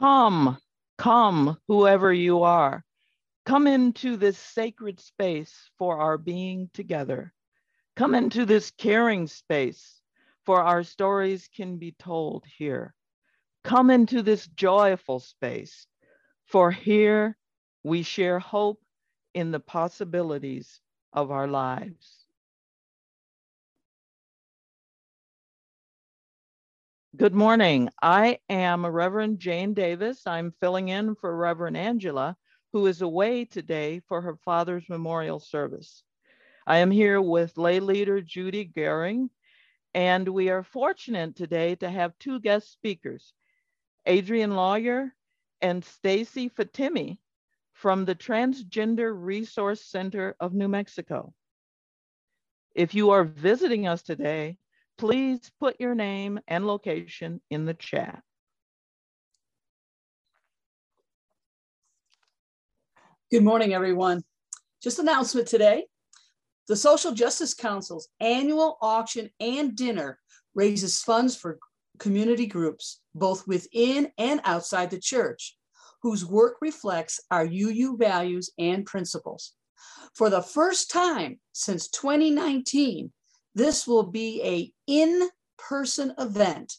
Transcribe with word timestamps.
Come, 0.00 0.56
come, 0.96 1.58
whoever 1.68 2.10
you 2.10 2.42
are. 2.42 2.82
Come 3.44 3.66
into 3.66 4.16
this 4.16 4.38
sacred 4.38 4.98
space 4.98 5.70
for 5.76 5.98
our 5.98 6.16
being 6.16 6.70
together. 6.72 7.34
Come 7.96 8.14
into 8.14 8.46
this 8.46 8.70
caring 8.70 9.26
space 9.26 10.00
for 10.46 10.62
our 10.62 10.84
stories 10.84 11.48
can 11.54 11.76
be 11.76 11.92
told 11.92 12.46
here. 12.46 12.94
Come 13.62 13.90
into 13.90 14.22
this 14.22 14.46
joyful 14.46 15.20
space 15.20 15.86
for 16.46 16.70
here 16.70 17.36
we 17.84 18.02
share 18.02 18.38
hope 18.38 18.80
in 19.34 19.50
the 19.50 19.60
possibilities 19.60 20.80
of 21.12 21.30
our 21.30 21.46
lives. 21.46 22.19
Good 27.16 27.34
morning. 27.34 27.90
I 28.00 28.38
am 28.48 28.86
Reverend 28.86 29.40
Jane 29.40 29.74
Davis. 29.74 30.28
I'm 30.28 30.54
filling 30.60 30.90
in 30.90 31.16
for 31.16 31.36
Reverend 31.36 31.76
Angela, 31.76 32.36
who 32.72 32.86
is 32.86 33.02
away 33.02 33.46
today 33.46 34.00
for 34.06 34.20
her 34.20 34.36
father's 34.36 34.88
memorial 34.88 35.40
service. 35.40 36.04
I 36.68 36.76
am 36.76 36.92
here 36.92 37.20
with 37.20 37.58
lay 37.58 37.80
leader 37.80 38.20
Judy 38.20 38.64
Gehring, 38.64 39.28
and 39.92 40.28
we 40.28 40.50
are 40.50 40.62
fortunate 40.62 41.34
today 41.34 41.74
to 41.74 41.90
have 41.90 42.16
two 42.20 42.38
guest 42.38 42.70
speakers, 42.70 43.34
Adrian 44.06 44.54
Lawyer 44.54 45.12
and 45.60 45.84
Stacy 45.84 46.48
Fatimi 46.48 47.18
from 47.72 48.04
the 48.04 48.14
Transgender 48.14 49.12
Resource 49.12 49.84
Center 49.84 50.36
of 50.38 50.54
New 50.54 50.68
Mexico. 50.68 51.34
If 52.72 52.94
you 52.94 53.10
are 53.10 53.24
visiting 53.24 53.88
us 53.88 54.02
today, 54.02 54.58
please 55.00 55.50
put 55.58 55.80
your 55.80 55.94
name 55.94 56.38
and 56.46 56.66
location 56.66 57.40
in 57.50 57.64
the 57.64 57.72
chat. 57.72 58.22
Good 63.30 63.42
morning, 63.42 63.72
everyone. 63.72 64.22
Just 64.82 64.98
announcement 64.98 65.48
today. 65.48 65.86
The 66.68 66.76
Social 66.76 67.12
Justice 67.12 67.54
Council's 67.54 68.08
annual 68.20 68.76
auction 68.82 69.30
and 69.40 69.74
dinner 69.74 70.18
raises 70.54 71.00
funds 71.00 71.34
for 71.34 71.58
community 71.98 72.46
groups, 72.46 73.00
both 73.14 73.48
within 73.48 74.10
and 74.18 74.42
outside 74.44 74.90
the 74.90 75.00
church, 75.00 75.56
whose 76.02 76.26
work 76.26 76.56
reflects 76.60 77.20
our 77.30 77.46
UU 77.46 77.96
values 77.96 78.50
and 78.58 78.84
principles. 78.84 79.54
For 80.14 80.28
the 80.28 80.42
first 80.42 80.90
time 80.90 81.40
since 81.52 81.88
2019, 81.88 83.10
this 83.54 83.86
will 83.86 84.04
be 84.04 84.42
a 84.42 84.72
in-person 84.86 86.14
event 86.18 86.74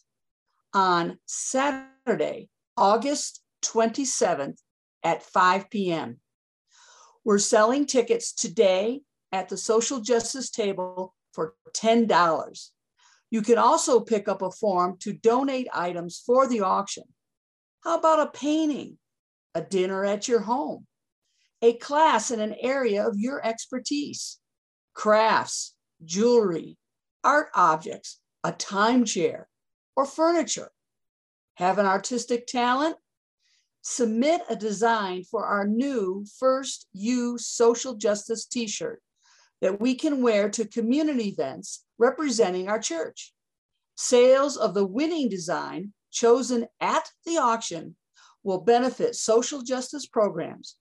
on 0.74 1.18
Saturday, 1.26 2.50
August 2.78 3.42
27th 3.64 4.58
at 5.04 5.24
5 5.24 5.70
p.m. 5.70 6.20
We're 7.24 7.40
selling 7.40 7.86
tickets 7.86 8.34
today 8.34 9.02
at 9.32 9.50
the 9.50 9.58
social 9.58 10.02
justice 10.02 10.50
table 10.50 11.14
for 11.34 11.54
$10. 11.74 12.70
You 13.30 13.42
can 13.42 13.58
also 13.58 14.00
pick 14.00 14.28
up 14.28 14.42
a 14.42 14.52
form 14.52 14.98
to 15.00 15.14
donate 15.14 15.68
items 15.74 16.22
for 16.26 16.48
the 16.48 16.62
auction. 16.62 17.04
How 17.84 17.98
about 17.98 18.20
a 18.20 18.32
painting, 18.32 18.98
a 19.56 19.62
dinner 19.62 20.06
at 20.06 20.28
your 20.28 20.42
home, 20.42 20.86
a 21.62 21.74
class 21.74 22.32
in 22.32 22.40
an 22.40 22.56
area 22.60 23.08
of 23.08 23.18
your 23.18 23.46
expertise, 23.46 24.40
crafts, 24.94 25.74
jewelry, 26.04 26.78
art 27.24 27.50
objects, 27.56 28.20
a 28.44 28.52
time 28.52 29.06
chair, 29.06 29.48
or 29.96 30.06
furniture. 30.06 30.72
Have 31.56 31.78
an 31.78 31.86
artistic 31.86 32.48
talent? 32.48 32.96
Submit 33.82 34.42
a 34.50 34.56
design 34.56 35.24
for 35.24 35.46
our 35.46 35.66
new 35.68 36.26
First 36.40 36.88
UU 36.96 37.38
Social 37.38 37.96
Justice 37.96 38.46
t 38.46 38.68
shirt 38.68 39.02
that 39.62 39.80
we 39.80 39.96
can 39.96 40.22
wear 40.22 40.50
to 40.50 40.68
community 40.68 41.30
events 41.30 41.84
representing 41.98 42.68
our 42.68 42.80
church. 42.80 43.34
Sales 43.96 44.58
of 44.58 44.74
the 44.74 44.86
winning 44.86 45.30
design 45.30 45.94
chosen 46.12 46.68
at 46.80 47.10
the 47.26 47.38
auction 47.38 47.96
will 48.44 48.62
benefit 48.62 49.16
social 49.16 49.62
justice 49.62 50.08
programs. 50.08 50.76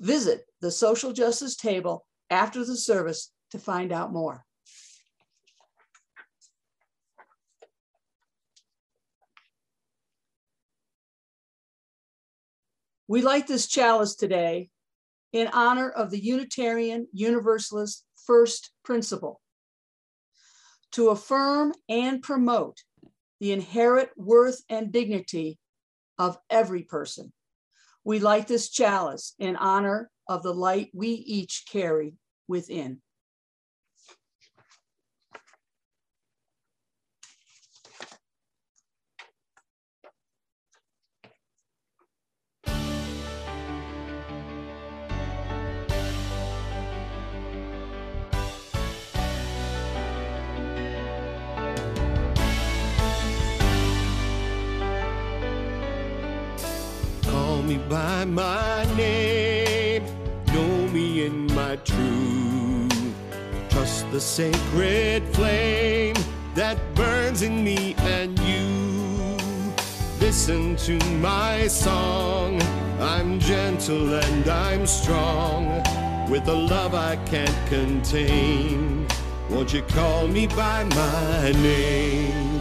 Visit 0.00 0.44
the 0.60 0.70
social 0.70 1.12
justice 1.12 1.56
table 1.56 2.06
after 2.30 2.64
the 2.64 2.76
service 2.76 3.32
to 3.54 3.60
find 3.60 3.92
out 3.92 4.12
more. 4.12 4.44
We 13.06 13.22
light 13.22 13.46
this 13.46 13.68
chalice 13.68 14.16
today 14.16 14.70
in 15.32 15.46
honor 15.52 15.88
of 15.88 16.10
the 16.10 16.18
Unitarian 16.18 17.06
Universalist 17.12 18.04
first 18.26 18.72
principle 18.84 19.40
to 20.92 21.10
affirm 21.10 21.74
and 21.88 22.22
promote 22.22 22.78
the 23.38 23.52
inherent 23.52 24.08
worth 24.16 24.62
and 24.68 24.90
dignity 24.90 25.60
of 26.18 26.36
every 26.50 26.82
person. 26.82 27.32
We 28.02 28.18
light 28.18 28.48
this 28.48 28.68
chalice 28.68 29.34
in 29.38 29.54
honor 29.54 30.10
of 30.28 30.42
the 30.42 30.54
light 30.54 30.90
we 30.92 31.10
each 31.10 31.66
carry 31.70 32.16
within. 32.48 33.00
By 57.88 58.24
my 58.24 58.84
name, 58.96 60.04
know 60.52 60.88
me 60.88 61.26
in 61.26 61.46
my 61.54 61.76
truth. 61.76 63.14
Trust 63.68 64.10
the 64.10 64.20
sacred 64.20 65.22
flame 65.34 66.16
that 66.54 66.78
burns 66.94 67.42
in 67.42 67.62
me 67.62 67.94
and 67.98 68.38
you. 68.40 69.36
Listen 70.20 70.76
to 70.76 70.98
my 71.18 71.66
song. 71.66 72.62
I'm 73.00 73.38
gentle 73.38 74.14
and 74.14 74.48
I'm 74.48 74.86
strong 74.86 75.82
with 76.30 76.48
a 76.48 76.54
love 76.54 76.94
I 76.94 77.16
can't 77.26 77.68
contain. 77.68 79.06
Won't 79.50 79.72
you 79.74 79.82
call 79.82 80.26
me 80.26 80.46
by 80.46 80.84
my 80.84 81.52
name? 81.52 82.53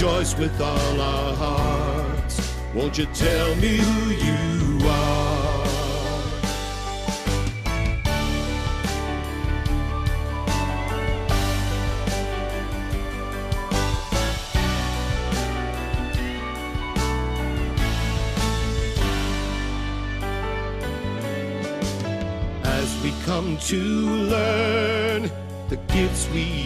Rejoice 0.00 0.34
with 0.38 0.58
all 0.62 1.00
our 1.00 1.34
hearts. 1.34 2.54
Won't 2.74 2.96
you 2.96 3.04
tell 3.12 3.54
me 3.56 3.76
who 3.76 4.10
you 4.10 4.88
are? 4.88 5.60
as 22.64 23.02
we 23.02 23.12
come 23.26 23.58
to 23.58 23.76
learn 23.76 25.30
the 25.68 25.76
gifts 25.88 26.26
we 26.30 26.59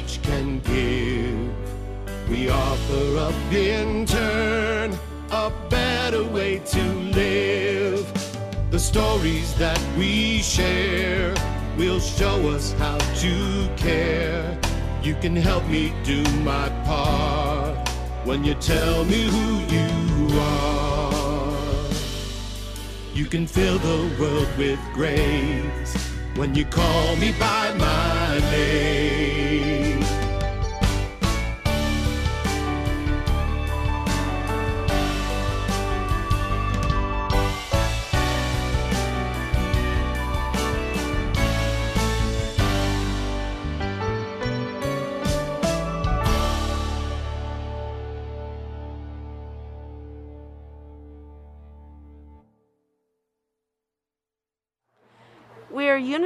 in 3.52 4.06
turn 4.06 4.99
a 5.31 5.52
better 5.69 6.25
way 6.25 6.58
to 6.58 6.82
live. 6.82 8.06
The 8.70 8.79
stories 8.79 9.55
that 9.56 9.81
we 9.99 10.38
share 10.43 11.35
will 11.76 12.00
show 12.00 12.49
us 12.50 12.73
how 12.73 12.99
to 12.99 13.69
care. 13.76 14.58
You 15.02 15.14
can 15.17 15.37
help 15.37 15.67
me 15.69 15.93
do 16.05 16.23
my 16.41 16.69
part 16.85 17.88
when 18.25 18.44
you 18.44 18.55
tell 18.55 19.05
me 19.05 19.25
who 19.25 19.49
you 19.75 20.41
are. 20.41 21.55
You 23.14 23.26
can 23.26 23.46
fill 23.46 23.79
the 23.79 24.17
world 24.20 24.49
with 24.58 24.81
grace 24.93 25.94
when 26.37 26.55
you 26.55 26.64
call 26.64 27.17
me 27.17 27.32
by 27.38 27.75
my 27.75 28.38
name. 28.50 29.44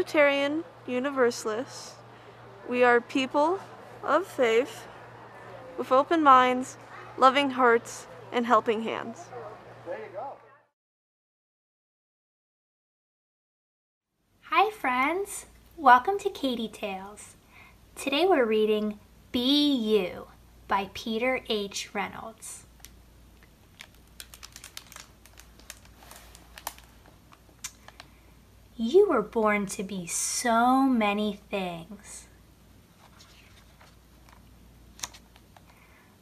Unitarian 0.09 0.65
Universalists. 0.87 1.97
We 2.67 2.83
are 2.83 2.99
people 2.99 3.61
of 4.03 4.27
faith 4.27 4.87
with 5.77 5.93
open 5.93 6.23
minds, 6.23 6.79
loving 7.19 7.51
hearts, 7.51 8.07
and 8.33 8.47
helping 8.47 8.85
hands. 8.85 9.27
Hi, 14.45 14.71
friends. 14.71 15.45
Welcome 15.77 16.19
to 16.21 16.31
Katie 16.31 16.69
Tales. 16.69 17.37
Today 17.95 18.25
we're 18.25 18.47
reading 18.47 18.99
Be 19.31 19.75
You 19.75 20.29
by 20.69 20.89
Peter 20.95 21.43
H. 21.51 21.91
Reynolds. 21.93 22.65
You 28.81 29.09
were 29.09 29.23
born 29.23 29.67
to 29.67 29.83
be 29.83 30.07
so 30.07 30.83
many 30.83 31.41
things. 31.51 32.29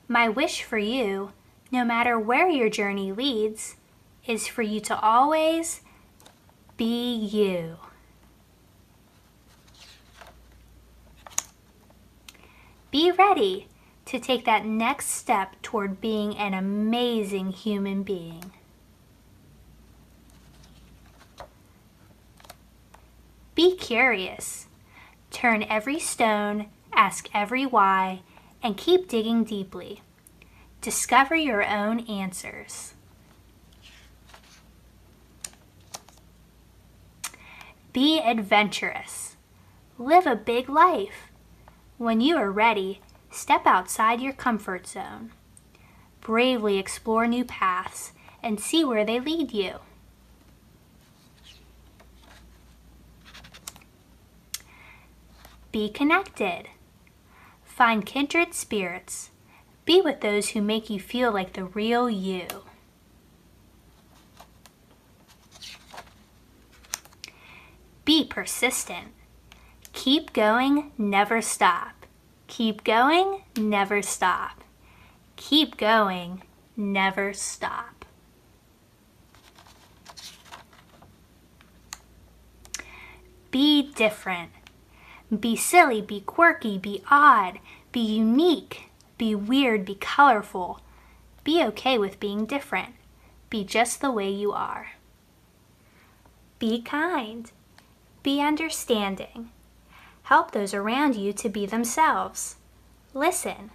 My 0.08 0.30
wish 0.30 0.62
for 0.62 0.78
you, 0.78 1.32
no 1.70 1.84
matter 1.84 2.18
where 2.18 2.48
your 2.48 2.70
journey 2.70 3.12
leads, 3.12 3.76
is 4.26 4.46
for 4.46 4.62
you 4.62 4.80
to 4.80 4.98
always 4.98 5.82
be 6.78 7.14
you. 7.14 7.76
Be 12.90 13.10
ready 13.10 13.68
to 14.06 14.18
take 14.18 14.46
that 14.46 14.64
next 14.64 15.08
step 15.08 15.60
toward 15.60 16.00
being 16.00 16.34
an 16.38 16.54
amazing 16.54 17.50
human 17.50 18.02
being. 18.02 18.55
Be 23.56 23.74
curious. 23.74 24.66
Turn 25.30 25.62
every 25.62 25.98
stone, 25.98 26.66
ask 26.92 27.26
every 27.32 27.64
why, 27.64 28.20
and 28.62 28.76
keep 28.76 29.08
digging 29.08 29.44
deeply. 29.44 30.02
Discover 30.82 31.36
your 31.36 31.66
own 31.66 32.00
answers. 32.00 32.92
Be 37.94 38.20
adventurous. 38.20 39.36
Live 39.98 40.26
a 40.26 40.36
big 40.36 40.68
life. 40.68 41.32
When 41.96 42.20
you 42.20 42.36
are 42.36 42.50
ready, 42.50 43.00
step 43.30 43.66
outside 43.66 44.20
your 44.20 44.34
comfort 44.34 44.86
zone. 44.86 45.32
Bravely 46.20 46.76
explore 46.76 47.26
new 47.26 47.46
paths 47.46 48.12
and 48.42 48.60
see 48.60 48.84
where 48.84 49.06
they 49.06 49.18
lead 49.18 49.52
you. 49.52 49.76
Be 55.72 55.88
connected. 55.88 56.68
Find 57.64 58.06
kindred 58.06 58.54
spirits. 58.54 59.30
Be 59.84 60.00
with 60.00 60.20
those 60.20 60.50
who 60.50 60.62
make 60.62 60.90
you 60.90 60.98
feel 60.98 61.32
like 61.32 61.52
the 61.52 61.64
real 61.64 62.08
you. 62.08 62.46
Be 68.04 68.24
persistent. 68.24 69.08
Keep 69.92 70.32
going, 70.32 70.92
never 70.96 71.42
stop. 71.42 72.06
Keep 72.46 72.84
going, 72.84 73.42
never 73.56 74.00
stop. 74.02 74.62
Keep 75.36 75.76
going, 75.76 76.42
never 76.76 77.32
stop. 77.32 78.04
Be 83.50 83.92
different. 83.94 84.50
Be 85.36 85.56
silly, 85.56 86.00
be 86.00 86.20
quirky, 86.20 86.78
be 86.78 87.02
odd, 87.10 87.58
be 87.92 88.00
unique, 88.00 88.90
be 89.18 89.34
weird, 89.34 89.84
be 89.84 89.94
colorful. 89.94 90.80
Be 91.44 91.62
okay 91.64 91.96
with 91.96 92.20
being 92.20 92.44
different. 92.44 92.94
Be 93.50 93.64
just 93.64 94.00
the 94.00 94.10
way 94.10 94.28
you 94.30 94.52
are. 94.52 94.92
Be 96.58 96.82
kind. 96.82 97.50
Be 98.22 98.40
understanding. 98.40 99.50
Help 100.24 100.50
those 100.50 100.74
around 100.74 101.14
you 101.14 101.32
to 101.34 101.48
be 101.48 101.66
themselves. 101.66 102.56
Listen. 103.14 103.70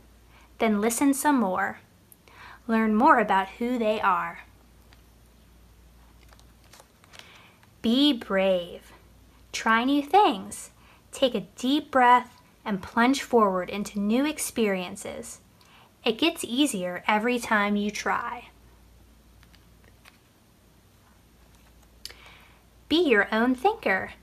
Then 0.60 0.82
listen 0.82 1.14
some 1.14 1.40
more. 1.40 1.80
Learn 2.68 2.94
more 2.94 3.20
about 3.20 3.48
who 3.60 3.78
they 3.78 4.00
are. 4.02 4.42
Be 7.82 8.14
brave. 8.14 8.92
Try 9.52 9.84
new 9.86 10.04
things. 10.04 10.72
Take 11.12 11.36
a 11.36 11.48
deep 11.56 11.92
breath 11.92 12.42
and 12.64 12.82
plunge 12.82 13.22
forward 13.22 13.70
into 13.70 14.00
new 14.00 14.26
experiences. 14.26 15.40
It 16.04 16.18
gets 16.18 16.44
easier 16.44 17.04
every 17.08 17.40
time 17.40 17.76
you 17.76 17.92
try. 17.92 18.50
Be 22.90 23.08
your 23.08 23.28
own 23.32 23.56
thinker. 23.56 24.14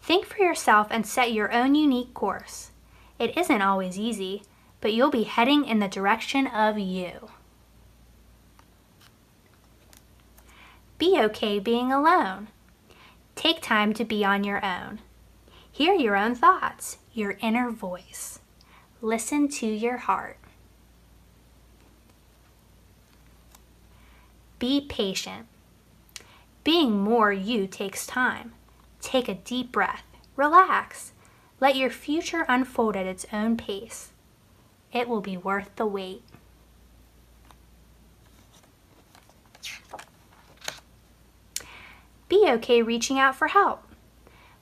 Think 0.00 0.26
for 0.26 0.38
yourself 0.38 0.88
and 0.90 1.06
set 1.06 1.32
your 1.32 1.52
own 1.52 1.74
unique 1.74 2.14
course. 2.14 2.70
It 3.18 3.36
isn't 3.36 3.62
always 3.62 3.98
easy, 3.98 4.42
but 4.80 4.92
you'll 4.92 5.10
be 5.10 5.22
heading 5.22 5.64
in 5.64 5.78
the 5.78 5.86
direction 5.86 6.48
of 6.48 6.78
you. 6.78 7.30
Be 10.98 11.18
okay 11.20 11.58
being 11.58 11.92
alone. 11.92 12.48
Take 13.36 13.62
time 13.62 13.92
to 13.94 14.04
be 14.04 14.24
on 14.24 14.44
your 14.44 14.64
own. 14.64 15.00
Hear 15.82 15.94
your 15.94 16.14
own 16.14 16.36
thoughts, 16.36 16.98
your 17.12 17.36
inner 17.40 17.68
voice. 17.68 18.38
Listen 19.00 19.48
to 19.48 19.66
your 19.66 19.96
heart. 19.96 20.38
Be 24.60 24.86
patient. 24.88 25.48
Being 26.62 27.00
more 27.00 27.32
you 27.32 27.66
takes 27.66 28.06
time. 28.06 28.52
Take 29.00 29.28
a 29.28 29.34
deep 29.34 29.72
breath. 29.72 30.04
Relax. 30.36 31.10
Let 31.58 31.74
your 31.74 31.90
future 31.90 32.46
unfold 32.48 32.94
at 32.94 33.06
its 33.06 33.26
own 33.32 33.56
pace. 33.56 34.12
It 34.92 35.08
will 35.08 35.20
be 35.20 35.36
worth 35.36 35.74
the 35.74 35.86
wait. 35.86 36.22
Be 42.28 42.44
okay 42.50 42.82
reaching 42.82 43.18
out 43.18 43.34
for 43.34 43.48
help. 43.48 43.82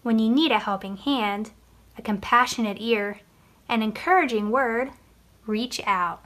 When 0.03 0.19
you 0.19 0.31
need 0.31 0.51
a 0.51 0.59
helping 0.59 0.97
hand, 0.97 1.51
a 1.99 2.03
compassionate 2.03 2.81
ear, 2.81 3.21
an 3.69 3.83
encouraging 3.83 4.51
word, 4.51 4.91
reach 5.47 5.81
out. 5.87 6.25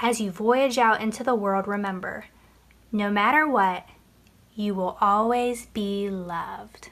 As 0.00 0.20
you 0.20 0.30
voyage 0.30 0.78
out 0.78 1.00
into 1.00 1.24
the 1.24 1.34
world, 1.34 1.66
remember 1.66 2.26
no 2.90 3.10
matter 3.10 3.46
what, 3.46 3.86
you 4.54 4.74
will 4.74 4.96
always 5.00 5.66
be 5.66 6.08
loved. 6.08 6.88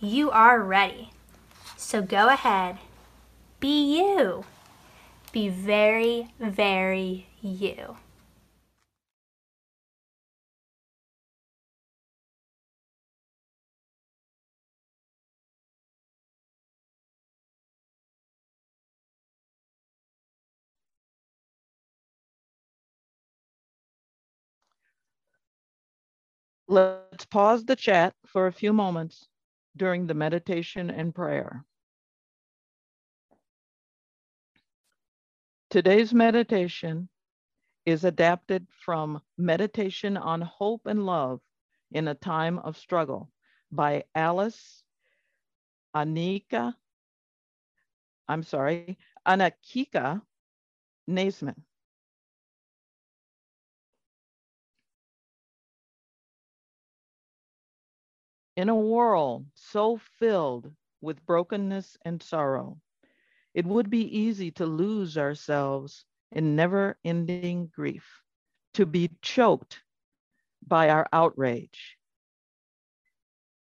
You 0.00 0.30
are 0.30 0.60
ready. 0.60 1.10
So 1.76 2.02
go 2.02 2.28
ahead. 2.28 2.78
Be 3.58 3.98
you. 3.98 4.44
Be 5.32 5.48
very, 5.48 6.32
very 6.38 7.26
you. 7.40 7.96
Let's 26.76 27.24
pause 27.24 27.64
the 27.64 27.74
chat 27.74 28.12
for 28.26 28.46
a 28.46 28.52
few 28.52 28.70
moments 28.70 29.26
during 29.78 30.06
the 30.06 30.12
meditation 30.12 30.90
and 30.90 31.14
prayer. 31.14 31.64
Today's 35.70 36.12
meditation 36.12 37.08
is 37.86 38.04
adapted 38.04 38.66
from 38.84 39.22
Meditation 39.38 40.18
on 40.18 40.42
Hope 40.42 40.82
and 40.84 41.06
Love 41.06 41.40
in 41.92 42.08
a 42.08 42.14
Time 42.14 42.58
of 42.58 42.76
Struggle 42.76 43.30
by 43.72 44.04
Alice 44.14 44.82
Anika, 45.94 46.74
I'm 48.28 48.42
sorry, 48.42 48.98
Anakika 49.26 50.20
Naisman. 51.08 51.56
In 58.56 58.70
a 58.70 58.74
world 58.74 59.44
so 59.54 59.98
filled 59.98 60.74
with 61.02 61.24
brokenness 61.26 61.98
and 62.06 62.22
sorrow, 62.22 62.80
it 63.52 63.66
would 63.66 63.90
be 63.90 64.18
easy 64.18 64.50
to 64.52 64.64
lose 64.64 65.18
ourselves 65.18 66.06
in 66.32 66.56
never 66.56 66.98
ending 67.04 67.66
grief, 67.68 68.22
to 68.74 68.86
be 68.86 69.10
choked 69.20 69.82
by 70.66 70.88
our 70.88 71.06
outrage. 71.12 71.98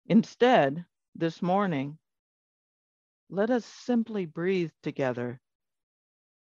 Instead, 0.07 0.85
this 1.13 1.41
morning, 1.41 1.97
let 3.29 3.49
us 3.49 3.65
simply 3.65 4.25
breathe 4.25 4.71
together 4.81 5.41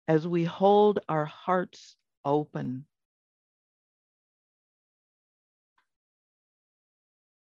as 0.08 0.28
we 0.28 0.44
hold 0.44 1.00
our 1.08 1.26
hearts 1.26 1.96
open. 2.26 2.86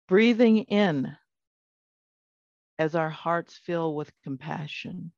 Breathing 0.08 0.60
in 0.64 1.16
as 2.78 2.96
our 2.96 3.10
hearts 3.10 3.58
fill 3.58 3.96
with 3.96 4.12
compassion. 4.24 5.12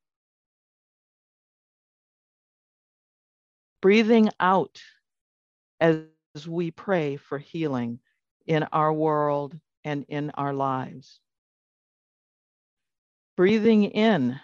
Breathing 3.81 4.29
out 4.39 4.81
as 5.79 6.07
we 6.47 6.71
pray 6.71 7.17
for 7.17 7.37
healing 7.37 7.99
in 8.45 8.63
our 8.63 8.93
world 8.93 9.59
and 9.83 10.05
in 10.07 10.31
our 10.31 10.53
lives. 10.53 11.19
Breathing 13.35 13.85
in 13.85 14.39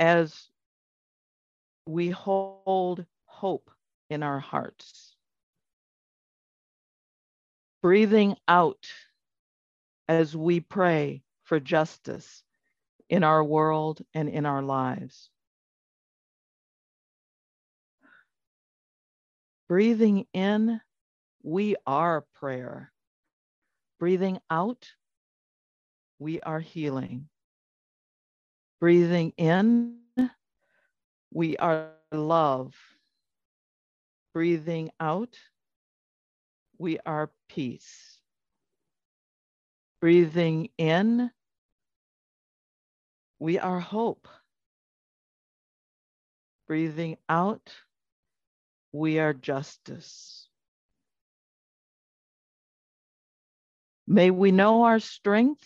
as 0.00 0.48
we 1.86 2.10
hold 2.10 3.06
hope 3.26 3.70
in 4.10 4.22
our 4.22 4.40
hearts. 4.40 5.11
Breathing 7.82 8.36
out 8.46 8.86
as 10.08 10.36
we 10.36 10.60
pray 10.60 11.22
for 11.42 11.58
justice 11.58 12.44
in 13.08 13.24
our 13.24 13.42
world 13.42 14.00
and 14.14 14.28
in 14.28 14.46
our 14.46 14.62
lives. 14.62 15.30
Breathing 19.68 20.26
in, 20.32 20.80
we 21.42 21.74
are 21.86 22.24
prayer. 22.34 22.92
Breathing 23.98 24.38
out, 24.48 24.88
we 26.18 26.40
are 26.40 26.60
healing. 26.60 27.28
Breathing 28.80 29.32
in, 29.36 29.96
we 31.32 31.56
are 31.56 31.88
love. 32.12 32.74
Breathing 34.34 34.90
out, 35.00 35.36
we 36.78 36.98
are 37.04 37.30
peace. 37.54 38.18
Breathing 40.00 40.70
in, 40.78 41.30
we 43.38 43.58
are 43.58 43.78
hope. 43.78 44.26
Breathing 46.66 47.18
out, 47.28 47.70
we 48.92 49.18
are 49.18 49.34
justice. 49.34 50.48
May 54.06 54.30
we 54.30 54.50
know 54.50 54.84
our 54.84 54.98
strength. 54.98 55.64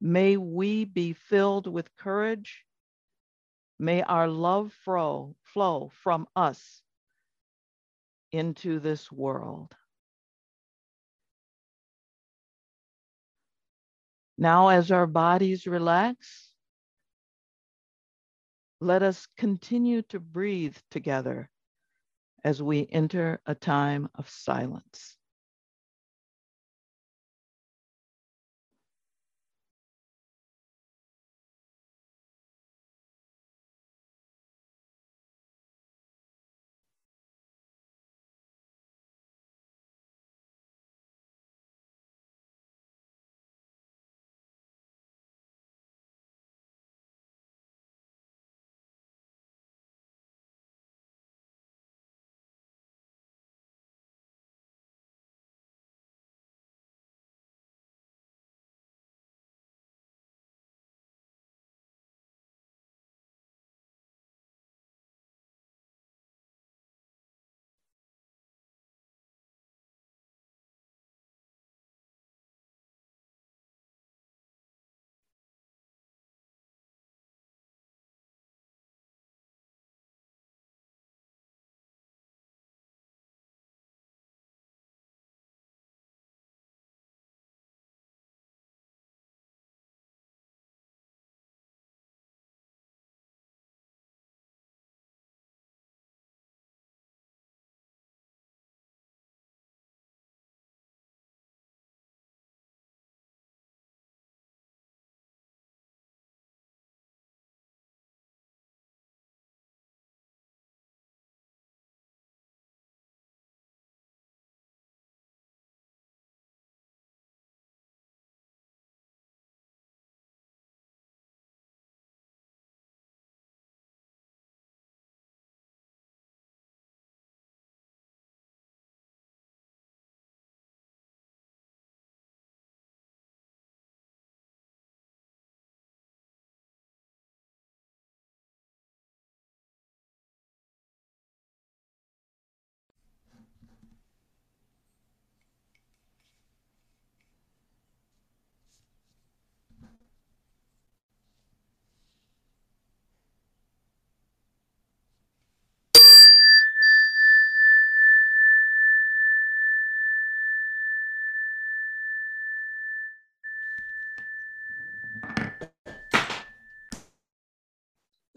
May 0.00 0.36
we 0.36 0.84
be 0.84 1.14
filled 1.14 1.66
with 1.66 1.96
courage. 1.96 2.64
May 3.78 4.02
our 4.02 4.28
love 4.28 4.72
flow, 4.84 5.36
flow 5.42 5.90
from 6.02 6.26
us 6.36 6.82
into 8.30 8.78
this 8.78 9.10
world. 9.10 9.74
Now, 14.42 14.70
as 14.70 14.90
our 14.90 15.06
bodies 15.06 15.68
relax, 15.68 16.50
let 18.80 19.00
us 19.00 19.28
continue 19.36 20.02
to 20.08 20.18
breathe 20.18 20.76
together 20.90 21.48
as 22.42 22.60
we 22.60 22.88
enter 22.90 23.40
a 23.46 23.54
time 23.54 24.08
of 24.16 24.28
silence. 24.28 25.16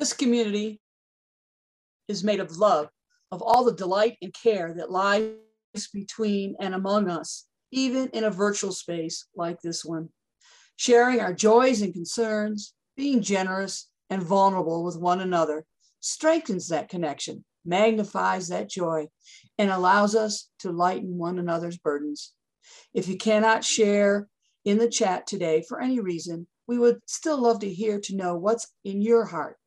This 0.05 0.13
community 0.13 0.79
is 2.07 2.24
made 2.24 2.39
of 2.39 2.57
love, 2.57 2.89
of 3.31 3.41
all 3.41 3.63
the 3.63 3.74
delight 3.74 4.19
and 4.21 4.31
care 4.31 4.71
that 4.77 4.91
lies 4.91 5.31
between 5.91 6.55
and 6.59 6.75
among 6.75 7.09
us, 7.09 7.47
even 7.71 8.09
in 8.09 8.24
a 8.24 8.29
virtual 8.29 8.71
space 8.71 9.25
like 9.35 9.59
this 9.62 9.83
one. 9.83 10.09
Sharing 10.75 11.21
our 11.21 11.33
joys 11.33 11.81
and 11.81 11.91
concerns, 11.91 12.75
being 12.95 13.24
generous 13.24 13.89
and 14.12 14.21
vulnerable 14.21 14.83
with 14.83 14.95
one 14.95 15.21
another 15.21 15.65
strengthens 16.01 16.67
that 16.67 16.88
connection, 16.88 17.43
magnifies 17.65 18.50
that 18.50 18.69
joy, 18.69 19.07
and 19.57 19.71
allows 19.71 20.15
us 20.15 20.50
to 20.59 20.71
lighten 20.71 21.17
one 21.17 21.39
another's 21.39 21.79
burdens. 21.79 22.31
If 22.93 23.07
you 23.07 23.17
cannot 23.17 23.63
share 23.63 24.27
in 24.65 24.77
the 24.77 24.88
chat 24.88 25.25
today 25.25 25.63
for 25.67 25.81
any 25.81 26.00
reason, 26.00 26.45
we 26.67 26.77
would 26.77 27.00
still 27.07 27.41
love 27.41 27.57
to 27.62 27.74
hear 27.74 28.00
to 28.01 28.15
know 28.15 28.35
what's 28.35 28.67
in 28.83 29.01
your 29.01 29.25
heart. 29.25 29.57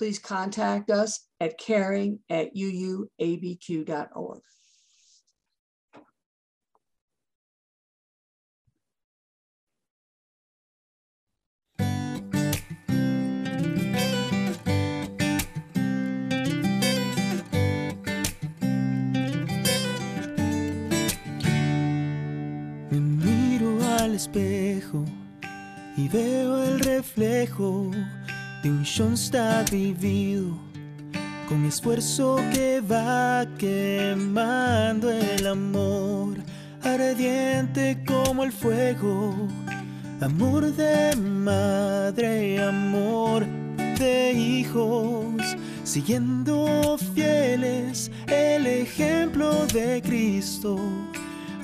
Please 0.00 0.18
contact 0.18 0.90
us 0.90 1.28
at 1.40 1.58
caring 1.58 2.20
at 2.30 2.54
uuabq.org. 2.56 4.40
Espejo 24.14 25.04
y 25.96 26.08
veo 26.08 26.62
el 26.62 26.80
reflejo 26.80 27.90
un 28.68 28.84
Schoenstatt 28.84 29.70
vivido 29.70 30.58
con 31.48 31.64
esfuerzo 31.64 32.36
que 32.52 32.80
va 32.80 33.46
quemando 33.58 35.10
el 35.10 35.46
amor, 35.46 36.36
ardiente 36.82 38.04
como 38.06 38.44
el 38.44 38.52
fuego, 38.52 39.34
amor 40.20 40.72
de 40.74 41.16
madre, 41.16 42.62
amor 42.62 43.46
de 43.98 44.32
hijos, 44.32 45.56
siguiendo 45.82 46.98
fieles 47.14 48.10
el 48.26 48.66
ejemplo 48.66 49.66
de 49.66 50.02
Cristo. 50.02 50.78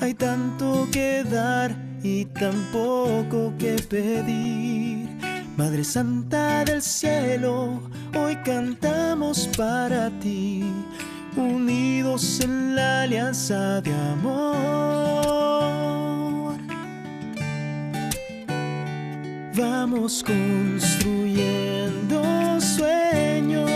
Hay 0.00 0.14
tanto 0.14 0.88
que 0.90 1.24
dar 1.24 1.76
y 2.02 2.24
tan 2.24 2.54
poco 2.72 3.52
que 3.58 3.76
pedir. 3.88 4.85
Madre 5.56 5.84
Santa 5.84 6.64
del 6.66 6.82
Cielo, 6.82 7.80
hoy 8.14 8.36
cantamos 8.44 9.48
para 9.56 10.10
ti, 10.20 10.62
unidos 11.34 12.40
en 12.40 12.76
la 12.76 13.04
alianza 13.04 13.80
de 13.80 13.94
amor. 14.12 15.24
Vamos 19.54 20.22
construyendo 20.22 22.60
sueños, 22.60 23.70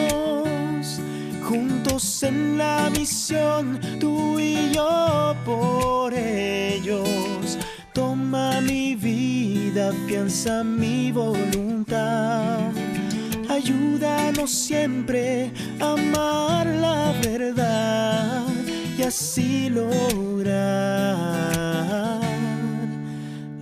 juntos 1.48 2.22
en 2.22 2.58
la 2.58 2.90
misión, 2.90 3.80
tú 3.98 4.38
y 4.38 4.70
yo 4.74 5.34
por 5.46 6.12
ellos. 6.12 7.39
Toma 7.92 8.60
mi 8.60 8.94
vida, 8.94 9.88
afianza 9.90 10.62
mi 10.62 11.10
voluntad. 11.10 12.70
Ayúdanos 13.48 14.50
siempre 14.50 15.50
a 15.80 15.92
amar 15.92 16.66
la 16.66 17.12
verdad 17.22 18.44
y 18.96 19.02
así 19.02 19.68
lograr 19.70 21.18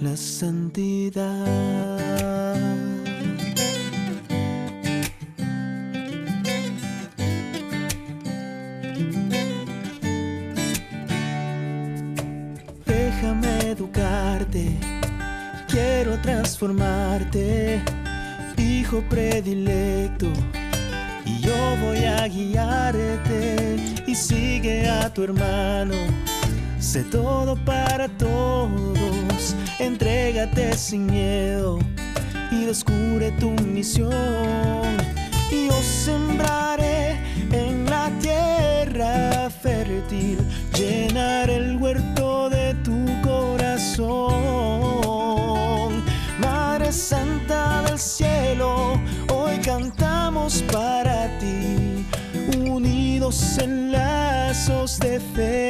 la 0.01 0.17
santidad. 0.17 1.89
Transformarte, 16.59 17.81
hijo 18.57 19.01
predilecto. 19.09 20.27
Y 21.25 21.39
yo 21.39 21.55
voy 21.81 22.05
a 22.05 22.27
guiarte 22.27 23.77
y 24.07 24.15
sigue 24.17 24.89
a 24.89 25.13
tu 25.15 25.23
hermano. 25.23 25.95
Sé 26.81 27.05
todo 27.05 27.55
para 27.65 28.09
todos, 28.09 29.55
entrégate 29.79 30.77
sin 30.77 31.07
miedo 31.07 31.79
y 32.51 32.65
descubre 32.65 33.31
tu 33.39 33.51
misión. 33.51 34.97
Y 35.53 35.69
yo 35.69 35.81
sembraré 35.83 37.21
en 37.53 37.85
la 37.85 38.11
tierra 38.21 39.49
fértil, 39.49 40.39
llenar 40.75 41.51
el 41.51 41.77
huerto 41.77 42.51
de 42.51 42.75
tu 42.83 43.07
corazón. 43.23 44.48
Unidos 53.29 53.59
en 53.59 53.93
lazos 53.93 54.99
de 55.01 55.21
fe. 55.21 55.69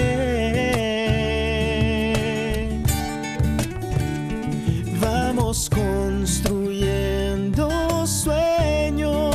Vamos 5.00 5.68
construyendo 5.68 8.06
sueños, 8.06 9.34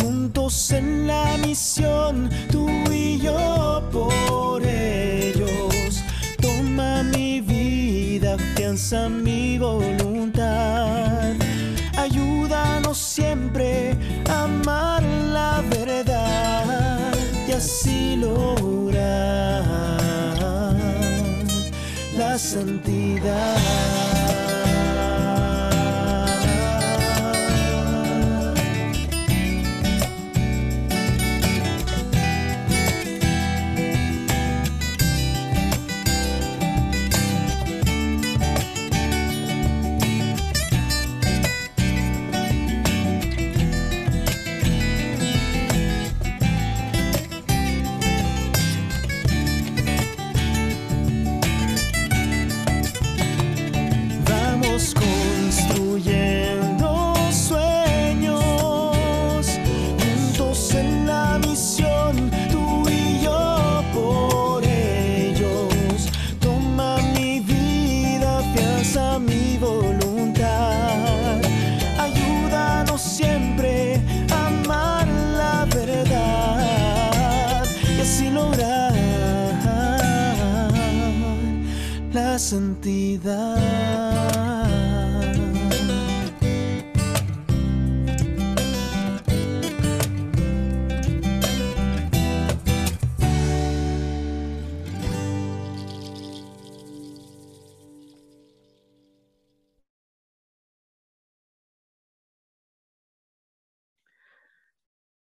juntos 0.00 0.72
en 0.72 1.06
la 1.06 1.36
misión, 1.46 2.28
tú 2.50 2.68
y 2.90 3.20
yo 3.20 3.88
por 3.92 4.66
ellos. 4.66 6.02
Toma 6.40 7.04
mi 7.04 7.40
vida, 7.40 8.34
afianza 8.34 9.08
mi 9.08 9.56
voluntad. 9.58 11.34
Ayúdanos 11.96 12.98
siempre 12.98 13.41
santidad. 22.42 23.91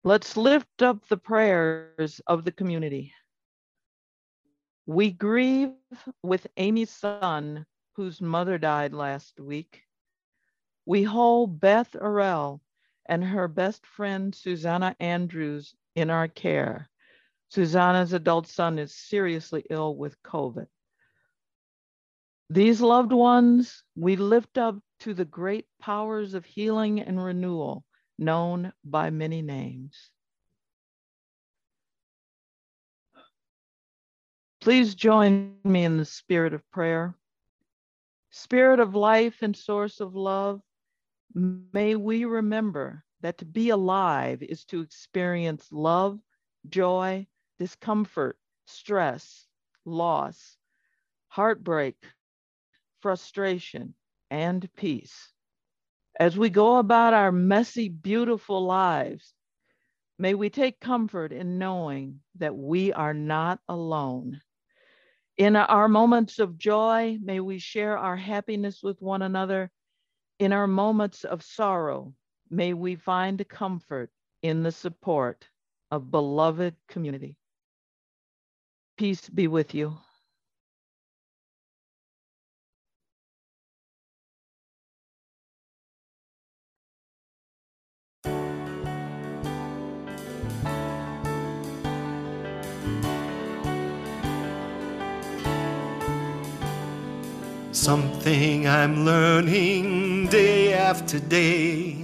Let's 0.09 0.35
lift 0.35 0.81
up 0.81 1.07
the 1.07 1.17
prayers 1.17 2.19
of 2.25 2.43
the 2.43 2.51
community. 2.51 3.13
We 4.87 5.11
grieve 5.11 5.75
with 6.23 6.47
Amy's 6.57 6.89
son, 6.89 7.67
whose 7.93 8.19
mother 8.19 8.57
died 8.57 8.91
last 8.91 9.39
week. 9.39 9.83
We 10.87 11.03
hold 11.03 11.59
Beth 11.59 11.91
Arell 11.91 12.59
and 13.05 13.23
her 13.23 13.47
best 13.47 13.85
friend, 13.85 14.33
Susanna 14.33 14.95
Andrews, 14.99 15.75
in 15.93 16.09
our 16.09 16.27
care. 16.27 16.89
Susanna's 17.49 18.11
adult 18.11 18.47
son 18.47 18.79
is 18.79 18.95
seriously 18.95 19.63
ill 19.69 19.95
with 19.95 20.19
COVID. 20.23 20.65
These 22.49 22.81
loved 22.81 23.11
ones 23.11 23.83
we 23.95 24.15
lift 24.15 24.57
up 24.57 24.79
to 25.01 25.13
the 25.13 25.25
great 25.25 25.67
powers 25.79 26.33
of 26.33 26.45
healing 26.45 26.99
and 26.99 27.23
renewal 27.23 27.85
known 28.19 28.73
by 28.83 29.09
many 29.09 29.41
names. 29.41 30.11
Please 34.61 34.93
join 34.93 35.55
me 35.63 35.85
in 35.85 35.97
the 35.97 36.05
spirit 36.05 36.53
of 36.53 36.69
prayer. 36.69 37.15
Spirit 38.29 38.79
of 38.79 38.93
life 38.93 39.41
and 39.41 39.55
source 39.55 40.01
of 40.01 40.15
love, 40.15 40.61
may 41.33 41.95
we 41.95 42.25
remember 42.25 43.03
that 43.21 43.37
to 43.37 43.45
be 43.45 43.69
alive 43.69 44.43
is 44.43 44.65
to 44.65 44.81
experience 44.81 45.71
love, 45.71 46.19
joy, 46.67 47.25
discomfort, 47.57 48.37
stress, 48.65 49.47
loss, 49.85 50.57
heartbreak, 51.29 51.95
frustration, 52.99 53.93
and 54.29 54.69
peace. 54.75 55.33
As 56.19 56.37
we 56.37 56.49
go 56.49 56.77
about 56.77 57.13
our 57.13 57.31
messy, 57.31 57.87
beautiful 57.87 58.65
lives, 58.65 59.33
may 60.17 60.33
we 60.33 60.49
take 60.49 60.81
comfort 60.81 61.31
in 61.31 61.57
knowing 61.57 62.19
that 62.35 62.53
we 62.53 62.91
are 62.91 63.13
not 63.13 63.61
alone. 63.69 64.41
In 65.37 65.55
our 65.55 65.87
moments 65.87 66.39
of 66.39 66.57
joy, 66.57 67.17
may 67.21 67.39
we 67.39 67.57
share 67.57 67.97
our 67.97 68.17
happiness 68.17 68.83
with 68.83 69.01
one 69.01 69.21
another. 69.21 69.71
In 70.39 70.51
our 70.51 70.67
moments 70.67 71.23
of 71.23 71.41
sorrow, 71.41 72.13
may 72.49 72.73
we 72.73 72.95
find 72.95 73.47
comfort 73.47 74.11
in 74.41 74.61
the 74.63 74.73
support 74.73 75.47
of 75.89 76.11
beloved 76.11 76.75
community. 76.89 77.37
Peace 78.97 79.29
be 79.29 79.47
with 79.47 79.73
you. 79.73 79.97
Something 97.89 98.67
I'm 98.67 99.03
learning 99.03 100.27
day 100.27 100.73
after 100.73 101.17
day. 101.17 101.97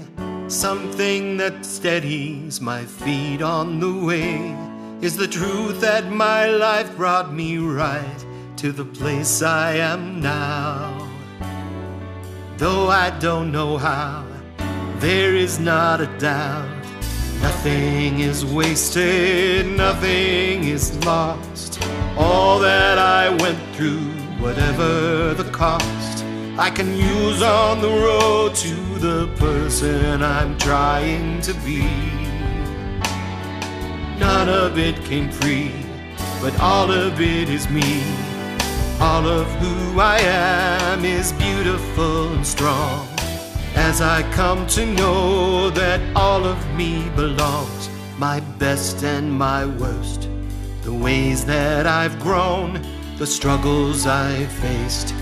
Something 0.48 1.38
that 1.38 1.64
steadies 1.64 2.60
my 2.60 2.84
feet 2.86 3.44
on 3.44 3.80
the 3.80 3.94
way 3.94 4.58
is 5.02 5.16
the 5.16 5.28
truth 5.28 5.82
that 5.82 6.10
my 6.10 6.48
life 6.48 6.98
brought 6.98 7.32
me 7.32 7.60
right 7.60 8.26
to 8.58 8.72
the 8.72 8.84
place 8.84 9.44
I 9.44 9.74
am 9.74 10.20
now. 10.22 11.08
Though 12.58 12.88
I 12.88 13.12
don't 13.20 13.52
know 13.52 13.78
how, 13.78 14.26
there 14.98 15.36
is 15.36 15.60
not 15.60 16.02
a 16.02 16.08
doubt. 16.18 16.84
Nothing 17.44 18.22
is 18.22 18.44
wasted, 18.44 19.68
nothing 19.68 20.64
is 20.64 20.98
lost. 21.06 21.80
All 22.18 22.58
that 22.58 22.98
I 22.98 23.30
went 23.30 23.60
through 23.76 24.15
whatever 24.46 25.34
the 25.34 25.50
cost, 25.50 26.24
I 26.60 26.70
can 26.70 26.96
use 26.96 27.42
on 27.42 27.82
the 27.82 27.90
road 27.90 28.54
to 28.54 28.76
the 29.00 29.28
person 29.38 30.22
I'm 30.22 30.56
trying 30.60 31.42
to 31.42 31.54
be. 31.66 31.82
None 34.20 34.48
of 34.48 34.78
it 34.78 35.04
came 35.04 35.32
free, 35.32 35.74
but 36.44 36.54
all 36.62 36.92
of 36.92 37.20
it 37.20 37.50
is 37.50 37.68
me. 37.72 38.04
All 39.02 39.26
of 39.28 39.48
who 39.62 40.00
I 40.00 40.20
am 40.20 41.04
is 41.04 41.34
beautiful 41.34 42.32
and 42.36 42.46
strong. 42.46 43.08
As 43.74 44.00
I 44.00 44.22
come 44.32 44.68
to 44.78 44.86
know 44.86 45.72
that 45.72 46.00
all 46.16 46.46
of 46.46 46.60
me 46.76 47.10
belongs, 47.16 47.90
my 48.20 48.42
best 48.60 49.04
and 49.04 49.34
my 49.34 49.66
worst, 49.66 50.30
the 50.84 50.94
ways 50.94 51.46
that 51.46 51.88
I've 51.88 52.20
grown 52.20 52.80
the 53.18 53.26
struggles 53.26 54.06
I've 54.06 54.52
faced, 54.52 55.14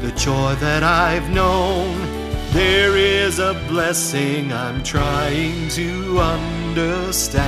the 0.00 0.12
joy 0.16 0.54
that 0.60 0.82
I've 0.82 1.28
known. 1.28 1.98
There 2.52 2.96
is 2.96 3.38
a 3.38 3.54
blessing 3.68 4.52
I'm 4.52 4.82
trying 4.82 5.68
to 5.70 6.18
understand. 6.18 7.42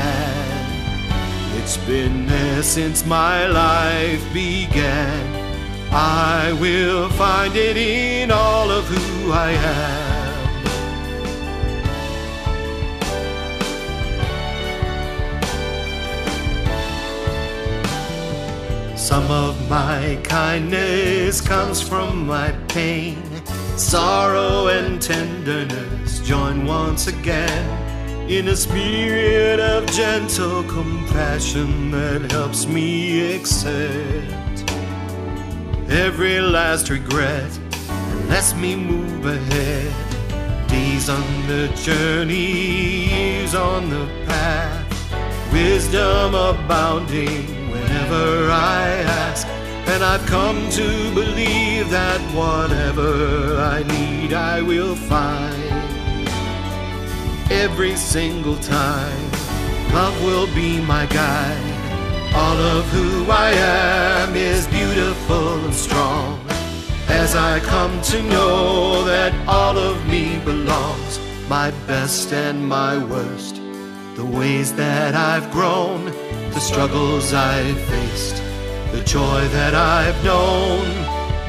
It's 1.56 1.78
been 1.78 2.26
there 2.26 2.62
since 2.62 3.06
my 3.06 3.46
life 3.46 4.22
began. 4.34 5.44
I 5.90 6.52
will 6.60 7.08
find 7.10 7.56
it 7.56 7.76
in 7.78 8.30
all 8.30 8.70
of 8.70 8.84
who 8.86 9.32
I 9.32 9.52
am. 9.52 10.03
Some 19.04 19.30
of 19.30 19.68
my 19.68 20.18
kindness 20.24 21.42
comes 21.42 21.78
from 21.78 22.26
my 22.26 22.52
pain. 22.68 23.22
Sorrow 23.76 24.68
and 24.68 25.00
tenderness 25.00 26.20
join 26.20 26.64
once 26.64 27.06
again 27.06 28.30
in 28.30 28.48
a 28.48 28.56
spirit 28.56 29.60
of 29.60 29.84
gentle 29.92 30.64
compassion 30.64 31.90
that 31.90 32.32
helps 32.32 32.66
me 32.66 33.34
accept 33.34 34.64
every 35.90 36.40
last 36.40 36.88
regret 36.88 37.58
and 37.90 38.28
lets 38.30 38.54
me 38.54 38.74
move 38.74 39.26
ahead. 39.26 39.92
Days 40.66 41.10
on 41.10 41.46
the 41.46 41.68
journey, 41.76 43.10
years 43.10 43.54
on 43.54 43.90
the 43.90 44.06
path, 44.24 45.52
wisdom 45.52 46.34
abounding 46.34 47.63
whenever 48.04 48.50
I 48.50 48.88
ask. 49.06 49.46
And 49.86 50.02
I've 50.02 50.24
come 50.26 50.68
to 50.70 51.14
believe 51.14 51.90
that 51.90 52.20
whatever 52.34 53.56
I 53.58 53.82
need, 53.82 54.32
I 54.32 54.62
will 54.62 54.94
find. 54.94 55.62
Every 57.50 57.96
single 57.96 58.56
time, 58.56 59.30
love 59.92 60.16
will 60.24 60.46
be 60.54 60.80
my 60.80 61.06
guide. 61.06 61.70
All 62.34 62.56
of 62.56 62.84
who 62.88 63.30
I 63.30 63.50
am 63.50 64.34
is 64.34 64.66
beautiful 64.68 65.64
and 65.64 65.74
strong. 65.74 66.40
As 67.08 67.36
I 67.36 67.60
come 67.60 68.00
to 68.02 68.22
know 68.22 69.04
that 69.04 69.32
all 69.46 69.76
of 69.76 70.06
me 70.08 70.38
belongs, 70.44 71.20
my 71.48 71.70
best 71.86 72.32
and 72.32 72.66
my 72.66 72.96
worst, 73.04 73.56
the 74.16 74.24
ways 74.24 74.74
that 74.74 75.14
I've 75.14 75.50
grown 75.52 76.12
the 76.54 76.60
struggles 76.60 77.32
I've 77.34 77.80
faced, 77.80 78.36
the 78.92 79.02
joy 79.04 79.48
that 79.48 79.74
I've 79.74 80.22
known. 80.22 80.86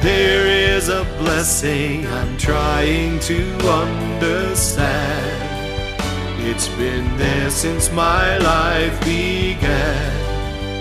There 0.02 0.48
is 0.48 0.88
a 0.88 1.04
blessing 1.20 2.04
I'm 2.08 2.36
trying 2.36 3.20
to 3.20 3.40
understand. 3.84 5.36
It's 6.40 6.66
been 6.70 7.16
there 7.16 7.50
since 7.50 7.92
my 7.92 8.38
life 8.38 8.98
began. 9.04 10.12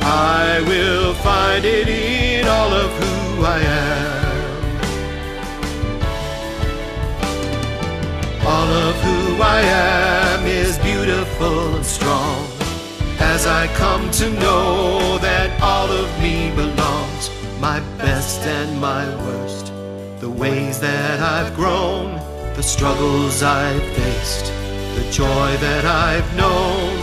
I 0.02 0.60
will 0.68 1.14
find 1.14 1.64
it 1.64 1.88
in 1.88 2.48
all 2.48 2.74
of 2.74 2.92
who 3.00 3.46
I 3.46 3.60
am. 3.60 4.26
All 8.44 8.74
of 8.90 8.96
who 9.04 9.40
I 9.44 9.62
am 9.62 10.48
is 10.48 10.80
beautiful 10.80 11.76
and 11.76 11.86
strong 11.86 12.45
as 13.34 13.48
I 13.48 13.68
come 13.76 14.10
to 14.12 14.30
know 14.44 15.18
that 15.18 15.50
all 15.62 15.90
of 15.92 16.08
me 16.22 16.52
belongs, 16.56 17.24
my 17.60 17.80
best 17.98 18.42
and 18.42 18.80
my 18.80 19.06
worst, 19.26 19.66
the 20.20 20.30
ways 20.30 20.80
that 20.80 21.20
I've 21.20 21.56
grown, 21.56 22.08
the 22.56 22.64
struggles 22.64 23.42
I've 23.42 23.88
faced, 23.98 24.46
the 24.98 25.06
joy 25.12 25.50
that 25.68 25.86
I've 25.86 26.30
known. 26.36 26.94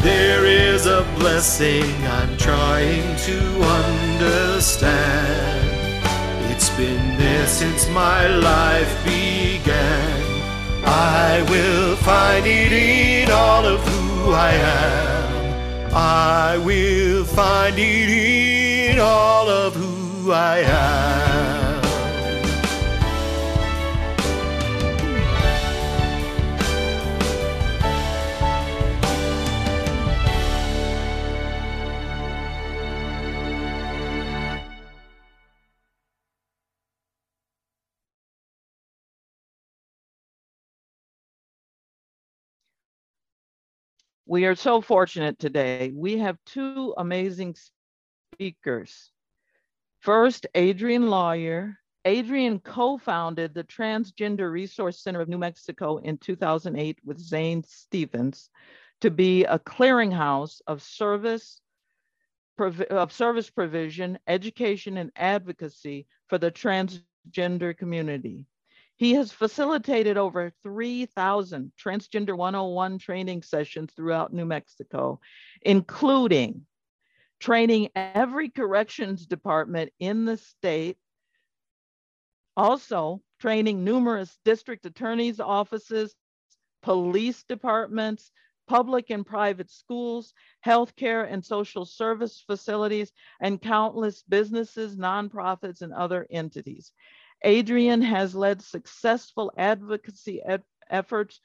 There 0.00 0.44
is 0.46 0.86
a 0.86 1.02
blessing 1.18 1.90
I'm 2.18 2.36
trying 2.36 3.08
to 3.28 3.38
understand. 3.80 5.66
It's 6.52 6.70
been 6.70 7.18
there 7.18 7.48
since 7.48 7.88
my 7.90 8.28
life 8.28 8.92
began. 9.04 10.22
I 10.84 11.44
will 11.50 11.96
find 11.96 12.46
it 12.46 12.72
in 12.72 13.30
all 13.30 13.64
of 13.74 13.80
who 13.88 14.32
I 14.32 14.52
am. 14.52 15.15
I 15.98 16.58
will 16.58 17.24
find 17.24 17.74
it 17.78 18.90
in 18.90 18.98
all 18.98 19.48
of 19.48 19.74
who 19.74 20.30
I 20.30 20.58
am. 20.58 21.25
We 44.28 44.46
are 44.46 44.56
so 44.56 44.80
fortunate 44.80 45.38
today. 45.38 45.92
We 45.94 46.18
have 46.18 46.36
two 46.46 46.92
amazing 46.98 47.54
speakers. 48.34 49.12
First, 50.00 50.48
Adrian 50.54 51.08
Lawyer. 51.08 51.78
Adrian 52.04 52.58
co-founded 52.58 53.54
the 53.54 53.62
Transgender 53.64 54.50
Resource 54.50 55.00
Center 55.00 55.20
of 55.20 55.28
New 55.28 55.38
Mexico 55.38 55.98
in 55.98 56.18
2008 56.18 56.98
with 57.04 57.20
Zane 57.20 57.62
Stevens 57.64 58.50
to 59.00 59.10
be 59.10 59.44
a 59.44 59.60
clearinghouse 59.60 60.60
of 60.66 60.82
service, 60.82 61.60
of 62.58 63.12
service 63.12 63.50
provision, 63.50 64.18
education, 64.26 64.96
and 64.96 65.12
advocacy 65.14 66.06
for 66.28 66.38
the 66.38 66.50
transgender 66.50 67.76
community. 67.76 68.46
He 68.96 69.12
has 69.12 69.30
facilitated 69.30 70.16
over 70.16 70.52
3,000 70.62 71.72
Transgender 71.78 72.36
101 72.36 72.98
training 72.98 73.42
sessions 73.42 73.92
throughout 73.94 74.32
New 74.32 74.46
Mexico, 74.46 75.20
including 75.60 76.66
training 77.38 77.90
every 77.94 78.48
corrections 78.48 79.26
department 79.26 79.92
in 80.00 80.24
the 80.24 80.38
state, 80.38 80.96
also 82.56 83.20
training 83.38 83.84
numerous 83.84 84.38
district 84.46 84.86
attorneys' 84.86 85.40
offices, 85.40 86.14
police 86.82 87.44
departments, 87.44 88.30
public 88.66 89.10
and 89.10 89.26
private 89.26 89.70
schools, 89.70 90.32
healthcare 90.64 91.30
and 91.30 91.44
social 91.44 91.84
service 91.84 92.42
facilities, 92.46 93.12
and 93.40 93.60
countless 93.60 94.22
businesses, 94.22 94.96
nonprofits, 94.96 95.82
and 95.82 95.92
other 95.92 96.26
entities. 96.30 96.92
Adrian 97.42 98.02
has 98.02 98.34
led 98.34 98.62
successful 98.62 99.52
advocacy 99.56 100.42
efforts 100.90 101.40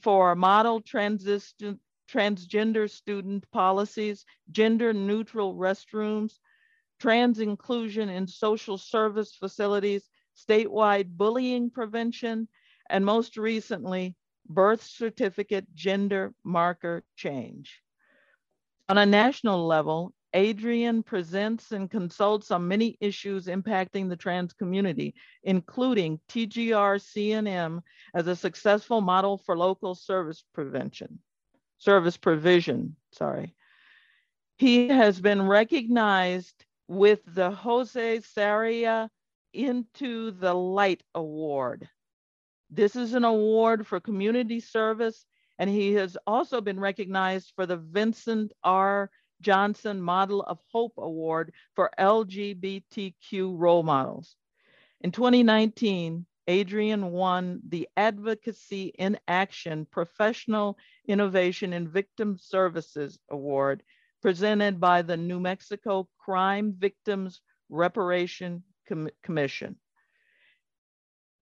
for 0.00 0.34
model 0.34 0.82
transgender 0.82 2.90
student 2.90 3.50
policies, 3.50 4.24
gender 4.50 4.92
neutral 4.92 5.54
restrooms, 5.54 6.34
trans 7.00 7.40
inclusion 7.40 8.08
in 8.08 8.26
social 8.26 8.78
service 8.78 9.34
facilities, 9.34 10.08
statewide 10.36 11.16
bullying 11.16 11.70
prevention, 11.70 12.48
and 12.88 13.04
most 13.04 13.36
recently, 13.36 14.14
birth 14.48 14.82
certificate 14.82 15.66
gender 15.74 16.32
marker 16.44 17.04
change. 17.16 17.80
On 18.88 18.98
a 18.98 19.06
national 19.06 19.66
level, 19.66 20.12
Adrian 20.34 21.02
presents 21.02 21.72
and 21.72 21.90
consults 21.90 22.50
on 22.50 22.68
many 22.68 22.96
issues 23.00 23.46
impacting 23.46 24.08
the 24.08 24.16
trans 24.16 24.52
community, 24.52 25.14
including 25.42 26.20
TGR 26.28 27.00
CNM 27.00 27.80
as 28.14 28.26
a 28.26 28.36
successful 28.36 29.00
model 29.00 29.38
for 29.38 29.56
local 29.56 29.94
service 29.94 30.44
prevention, 30.52 31.20
service 31.78 32.16
provision, 32.16 32.96
sorry. 33.12 33.54
He 34.58 34.88
has 34.88 35.20
been 35.20 35.42
recognized 35.42 36.64
with 36.88 37.20
the 37.26 37.50
Jose 37.50 38.18
Sarria 38.18 39.08
Into 39.52 40.30
the 40.30 40.54
Light 40.54 41.02
Award. 41.14 41.88
This 42.70 42.96
is 42.96 43.14
an 43.14 43.24
award 43.24 43.86
for 43.86 44.00
community 44.00 44.60
service, 44.60 45.24
and 45.58 45.70
he 45.70 45.94
has 45.94 46.16
also 46.26 46.60
been 46.60 46.80
recognized 46.80 47.52
for 47.54 47.66
the 47.66 47.76
Vincent 47.76 48.52
R. 48.64 49.10
Johnson 49.40 50.00
Model 50.00 50.42
of 50.42 50.58
Hope 50.72 50.94
Award 50.98 51.52
for 51.74 51.90
LGBTQ 51.98 53.54
role 53.56 53.82
models. 53.82 54.36
In 55.00 55.12
2019, 55.12 56.26
Adrian 56.48 57.10
won 57.10 57.60
the 57.68 57.88
Advocacy 57.96 58.92
in 58.98 59.18
Action 59.26 59.86
Professional 59.90 60.78
Innovation 61.08 61.72
in 61.72 61.88
Victim 61.88 62.38
Services 62.38 63.18
Award 63.30 63.82
presented 64.22 64.80
by 64.80 65.02
the 65.02 65.16
New 65.16 65.40
Mexico 65.40 66.08
Crime 66.18 66.74
Victims 66.76 67.40
Reparation 67.68 68.62
Com 68.88 69.08
Commission. 69.22 69.76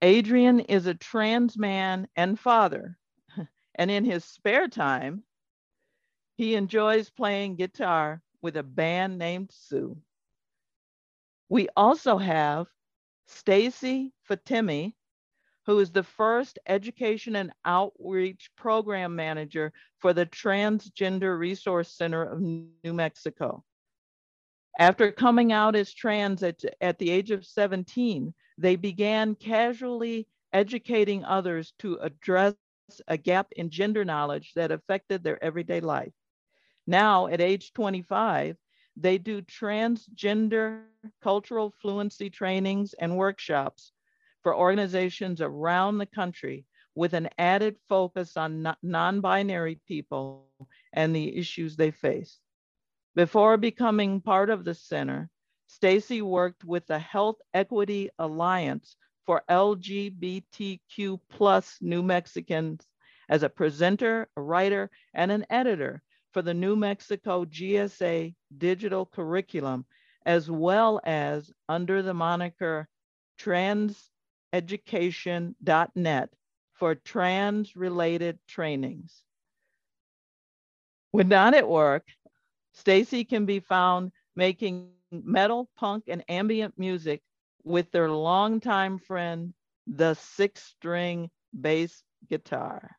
Adrian 0.02 0.60
is 0.60 0.86
a 0.86 0.94
trans 0.94 1.58
man 1.58 2.08
and 2.16 2.40
father, 2.40 2.98
and 3.76 3.92
in 3.92 4.06
his 4.06 4.24
spare 4.26 4.68
time, 4.68 5.24
he 6.36 6.56
enjoys 6.56 7.10
playing 7.10 7.56
guitar 7.56 8.22
with 8.42 8.58
a 8.58 8.64
band 8.64 9.18
named 9.18 9.50
Sue. 9.52 9.98
We 11.50 11.70
also 11.78 12.18
have 12.18 12.68
Stacy 13.28 14.14
Fatemi, 14.30 14.94
who 15.66 15.80
is 15.80 15.92
the 15.92 16.04
first 16.04 16.60
education 16.68 17.36
and 17.36 17.52
outreach 17.64 18.52
program 18.56 19.16
manager 19.16 19.72
for 20.00 20.14
the 20.14 20.26
Transgender 20.28 21.40
Resource 21.40 21.92
Center 21.92 22.24
of 22.24 22.40
New 22.42 22.94
Mexico. 22.94 23.64
After 24.78 25.12
coming 25.12 25.54
out 25.54 25.76
as 25.76 25.94
trans 25.94 26.44
at, 26.44 26.62
at 26.82 27.00
the 27.00 27.10
age 27.10 27.32
of 27.32 27.46
17, 27.46 28.34
they 28.58 28.76
began 28.76 29.36
casually 29.36 30.28
educating 30.52 31.24
others 31.24 31.74
to 31.80 31.96
address 32.02 32.56
a 33.08 33.18
gap 33.18 33.48
in 33.56 33.70
gender 33.70 34.06
knowledge 34.06 34.52
that 34.56 34.72
affected 34.72 35.24
their 35.24 35.44
everyday 35.44 35.80
life. 35.80 36.12
Now, 36.88 37.28
at 37.28 37.42
age 37.42 37.74
25, 37.74 38.58
they 38.98 39.18
do 39.18 39.42
transgender 39.42 40.84
cultural 41.22 41.74
fluency 41.82 42.30
trainings 42.30 42.94
and 42.94 43.18
workshops 43.18 43.92
for 44.44 44.56
organizations 44.56 45.42
around 45.42 45.98
the 45.98 46.06
country 46.06 46.66
with 46.94 47.14
an 47.14 47.30
added 47.38 47.78
focus 47.90 48.38
on 48.38 48.76
non 48.82 49.22
binary 49.22 49.80
people 49.88 50.48
and 50.94 51.16
the 51.16 51.36
issues 51.36 51.76
they 51.76 51.92
face. 51.92 52.40
Before 53.16 53.58
becoming 53.58 54.22
part 54.22 54.50
of 54.50 54.64
the 54.64 54.74
center, 54.74 55.30
Stacy 55.68 56.22
worked 56.22 56.64
with 56.64 56.86
the 56.86 57.00
Health 57.00 57.38
Equity 57.54 58.10
Alliance 58.20 58.96
for 59.26 59.44
LGBTQ 59.50 61.20
plus 61.30 61.78
New 61.82 62.04
Mexicans 62.04 62.88
as 63.28 63.44
a 63.44 63.50
presenter, 63.50 64.30
a 64.38 64.42
writer, 64.42 64.92
and 65.14 65.32
an 65.32 65.46
editor 65.50 66.04
for 66.36 66.42
the 66.42 66.54
New 66.54 66.76
Mexico 66.76 67.46
GSA 67.46 68.36
digital 68.58 69.06
curriculum, 69.06 69.86
as 70.26 70.52
well 70.52 71.00
as 71.06 71.50
under 71.70 72.02
the 72.02 72.14
moniker 72.14 72.90
transeducation.net 73.40 76.30
for 76.74 76.96
trans 76.96 77.78
related 77.78 78.38
trainings. 78.50 79.24
When 81.12 81.30
not 81.30 81.54
at 81.54 81.70
work, 81.70 82.06
Stacy 82.74 83.24
can 83.24 83.46
be 83.46 83.62
found 83.62 84.12
making 84.36 84.90
metal, 85.10 85.70
punk, 85.78 86.04
and 86.10 86.22
ambient 86.28 86.78
music 86.78 87.22
with 87.64 87.90
their 87.92 88.12
longtime 88.12 89.00
friend, 89.00 89.54
the 89.88 90.16
six 90.16 90.64
string 90.64 91.30
bass 91.58 92.04
guitar. 92.30 92.98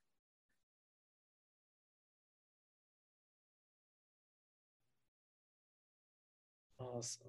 Awesome. 6.95 7.27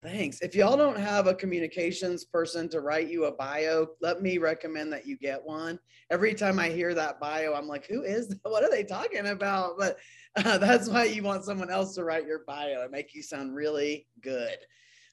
Thanks. 0.00 0.40
If 0.42 0.54
y'all 0.54 0.76
don't 0.76 0.98
have 0.98 1.26
a 1.26 1.34
communications 1.34 2.24
person 2.24 2.68
to 2.68 2.80
write 2.80 3.08
you 3.08 3.24
a 3.24 3.32
bio, 3.32 3.88
let 4.00 4.22
me 4.22 4.38
recommend 4.38 4.92
that 4.92 5.06
you 5.06 5.18
get 5.18 5.44
one. 5.44 5.78
Every 6.10 6.34
time 6.34 6.60
I 6.60 6.68
hear 6.68 6.94
that 6.94 7.18
bio, 7.18 7.52
I'm 7.52 7.66
like, 7.66 7.86
who 7.86 8.02
is 8.02 8.28
that? 8.28 8.38
What 8.44 8.62
are 8.62 8.70
they 8.70 8.84
talking 8.84 9.26
about? 9.26 9.76
But 9.76 9.98
uh, 10.36 10.58
that's 10.58 10.88
why 10.88 11.04
you 11.04 11.24
want 11.24 11.44
someone 11.44 11.70
else 11.70 11.96
to 11.96 12.04
write 12.04 12.26
your 12.26 12.44
bio 12.46 12.82
and 12.82 12.92
make 12.92 13.12
you 13.12 13.22
sound 13.22 13.56
really 13.56 14.06
good. 14.22 14.56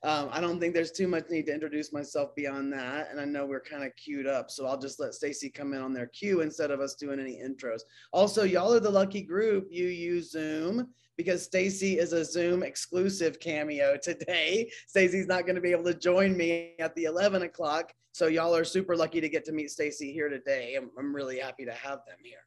Um, 0.04 0.30
I 0.32 0.40
don't 0.40 0.60
think 0.60 0.76
there's 0.76 0.92
too 0.92 1.08
much 1.08 1.32
need 1.32 1.48
to 1.48 1.54
introduce 1.54 1.92
myself 1.92 2.36
beyond 2.36 2.72
that. 2.74 3.10
And 3.10 3.20
I 3.20 3.26
know 3.26 3.48
we're 3.48 3.62
kind 3.62 3.84
of 3.84 3.96
queued 3.96 4.28
up. 4.28 4.52
So 4.52 4.68
I'll 4.68 4.78
just 4.78 5.00
let 5.00 5.16
Stacy 5.16 5.50
come 5.50 5.74
in 5.74 5.82
on 5.82 5.94
their 5.94 6.08
cue 6.08 6.42
instead 6.42 6.70
of 6.70 6.80
us 6.80 6.94
doing 6.94 7.20
any 7.20 7.42
intros. 7.42 7.82
Also, 8.14 8.44
y'all 8.44 8.72
are 8.72 8.80
the 8.80 8.88
lucky 8.88 9.24
group. 9.24 9.68
You 9.72 9.88
use 9.88 10.30
Zoom 10.30 10.90
because 11.18 11.44
Stacy 11.44 11.98
is 11.98 12.14
a 12.14 12.26
Zoom 12.26 12.64
exclusive 12.64 13.40
cameo 13.40 13.98
today. 13.98 14.70
Stacy's 14.88 15.28
not 15.28 15.46
going 15.46 15.56
to 15.56 15.62
be 15.62 15.72
able 15.72 15.86
to 15.86 15.94
join 15.94 16.36
me 16.36 16.74
at 16.80 16.96
the 16.96 17.06
11 17.06 17.44
o'clock. 17.44 17.94
So 18.12 18.28
y'all 18.28 18.56
are 18.56 18.64
super 18.64 18.96
lucky 18.96 19.22
to 19.22 19.30
get 19.30 19.46
to 19.46 19.52
meet 19.52 19.72
Stacy 19.72 20.12
here 20.12 20.30
today. 20.30 20.76
I'm, 20.76 20.90
I'm 20.98 21.16
really 21.16 21.40
happy 21.40 21.66
to 21.66 21.74
have 21.74 22.00
them 22.06 22.18
here. 22.24 22.40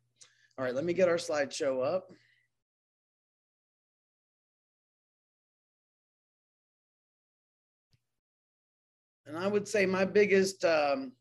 All 0.59 0.65
right, 0.65 0.75
let 0.75 0.85
me 0.85 0.93
get 0.93 1.09
our 1.09 1.17
slideshow 1.17 1.85
up. 1.85 2.09
And 9.27 9.37
I 9.37 9.47
would 9.47 9.69
say 9.69 9.85
my 9.85 10.07
biggest, 10.07 10.65
um, 10.65 11.13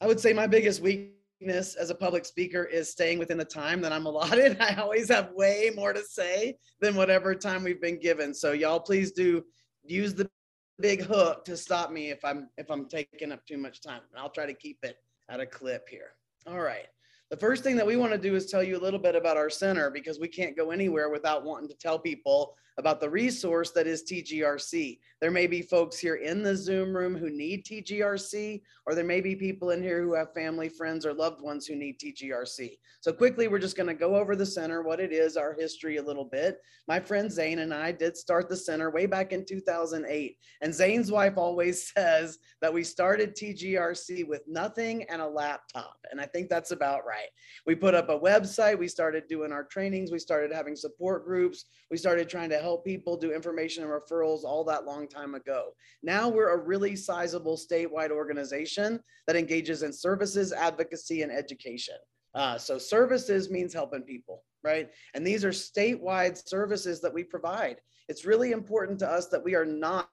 I 0.00 0.08
would 0.08 0.18
say 0.18 0.32
my 0.32 0.48
biggest 0.48 0.80
weakness 0.80 1.21
as 1.50 1.90
a 1.90 1.94
public 1.94 2.24
speaker 2.24 2.64
is 2.64 2.90
staying 2.90 3.18
within 3.18 3.38
the 3.38 3.44
time 3.44 3.80
that 3.80 3.92
I'm 3.92 4.06
allotted. 4.12 4.56
I 4.60 4.74
always 4.76 5.08
have 5.08 5.32
way 5.34 5.70
more 5.74 5.92
to 5.92 6.02
say 6.02 6.56
than 6.80 6.94
whatever 6.94 7.34
time 7.34 7.64
we've 7.64 7.80
been 7.80 7.98
given. 7.98 8.34
So 8.34 8.52
y'all 8.52 8.80
please 8.80 9.12
do 9.12 9.44
use 9.84 10.14
the 10.14 10.30
big 10.78 11.02
hook 11.02 11.44
to 11.44 11.56
stop 11.56 11.90
me 11.90 12.10
if 12.10 12.24
I'm 12.24 12.48
if 12.56 12.70
I'm 12.70 12.88
taking 12.88 13.32
up 13.32 13.44
too 13.46 13.58
much 13.58 13.82
time. 13.82 14.00
And 14.10 14.20
I'll 14.20 14.30
try 14.30 14.46
to 14.46 14.54
keep 14.54 14.78
it 14.82 14.96
at 15.28 15.40
a 15.40 15.46
clip 15.46 15.88
here. 15.88 16.12
All 16.46 16.60
right. 16.60 16.86
The 17.30 17.36
first 17.36 17.62
thing 17.62 17.76
that 17.76 17.86
we 17.86 17.96
want 17.96 18.12
to 18.12 18.18
do 18.18 18.34
is 18.34 18.46
tell 18.46 18.62
you 18.62 18.76
a 18.76 18.82
little 18.82 18.98
bit 19.00 19.16
about 19.16 19.38
our 19.38 19.48
center 19.48 19.90
because 19.90 20.20
we 20.20 20.28
can't 20.28 20.56
go 20.56 20.70
anywhere 20.70 21.08
without 21.08 21.44
wanting 21.44 21.68
to 21.68 21.74
tell 21.74 21.98
people 21.98 22.54
about 22.78 23.00
the 23.00 23.10
resource 23.10 23.70
that 23.72 23.86
is 23.86 24.02
TGRC. 24.04 24.98
There 25.20 25.30
may 25.30 25.46
be 25.46 25.62
folks 25.62 25.98
here 25.98 26.16
in 26.16 26.42
the 26.42 26.56
Zoom 26.56 26.96
room 26.96 27.16
who 27.16 27.30
need 27.30 27.64
TGRC, 27.64 28.62
or 28.86 28.94
there 28.94 29.04
may 29.04 29.20
be 29.20 29.36
people 29.36 29.70
in 29.70 29.82
here 29.82 30.02
who 30.02 30.14
have 30.14 30.34
family, 30.34 30.68
friends, 30.68 31.06
or 31.06 31.14
loved 31.14 31.40
ones 31.40 31.66
who 31.66 31.76
need 31.76 32.00
TGRC. 32.00 32.78
So 33.00 33.12
quickly, 33.12 33.48
we're 33.48 33.58
just 33.58 33.76
going 33.76 33.88
to 33.88 33.94
go 33.94 34.16
over 34.16 34.36
the 34.36 34.46
center, 34.46 34.82
what 34.82 35.00
it 35.00 35.12
is, 35.12 35.36
our 35.36 35.54
history 35.54 35.96
a 35.96 36.02
little 36.02 36.24
bit. 36.24 36.60
My 36.86 37.00
friend 37.00 37.30
Zane 37.30 37.58
and 37.60 37.74
I 37.74 37.92
did 37.92 38.16
start 38.16 38.48
the 38.48 38.56
center 38.56 38.90
way 38.90 39.06
back 39.06 39.32
in 39.32 39.44
2008. 39.44 40.36
And 40.60 40.74
Zane's 40.74 41.10
wife 41.10 41.36
always 41.36 41.92
says 41.96 42.38
that 42.60 42.72
we 42.72 42.84
started 42.84 43.36
TGRC 43.36 44.26
with 44.26 44.42
nothing 44.46 45.04
and 45.10 45.20
a 45.20 45.26
laptop. 45.26 45.96
And 46.10 46.20
I 46.20 46.26
think 46.26 46.48
that's 46.48 46.70
about 46.70 47.04
right. 47.06 47.28
We 47.66 47.74
put 47.74 47.94
up 47.94 48.08
a 48.08 48.18
website, 48.18 48.78
we 48.78 48.88
started 48.88 49.26
doing 49.28 49.52
our 49.52 49.64
trainings, 49.64 50.12
we 50.12 50.18
started 50.18 50.52
having 50.52 50.76
support 50.76 51.24
groups, 51.24 51.64
we 51.90 51.96
started 51.96 52.28
trying 52.28 52.50
to 52.50 52.61
help 52.62 52.84
people 52.84 53.16
do 53.16 53.32
information 53.32 53.84
and 53.84 53.92
referrals 53.92 54.44
all 54.44 54.64
that 54.64 54.86
long 54.86 55.06
time 55.06 55.34
ago. 55.34 55.72
Now 56.02 56.28
we're 56.28 56.54
a 56.54 56.64
really 56.64 56.96
sizable 56.96 57.56
statewide 57.56 58.10
organization 58.10 59.00
that 59.26 59.36
engages 59.36 59.82
in 59.82 59.92
services, 59.92 60.52
advocacy, 60.52 61.22
and 61.22 61.30
education. 61.30 61.96
Uh, 62.34 62.56
so 62.56 62.78
services 62.78 63.50
means 63.50 63.74
helping 63.74 64.02
people, 64.02 64.44
right? 64.64 64.88
And 65.14 65.26
these 65.26 65.44
are 65.44 65.50
statewide 65.50 66.40
services 66.48 67.00
that 67.02 67.12
we 67.12 67.24
provide. 67.24 67.76
It's 68.08 68.24
really 68.24 68.52
important 68.52 68.98
to 69.00 69.10
us 69.10 69.28
that 69.28 69.44
we 69.44 69.54
are 69.54 69.66
not 69.66 70.08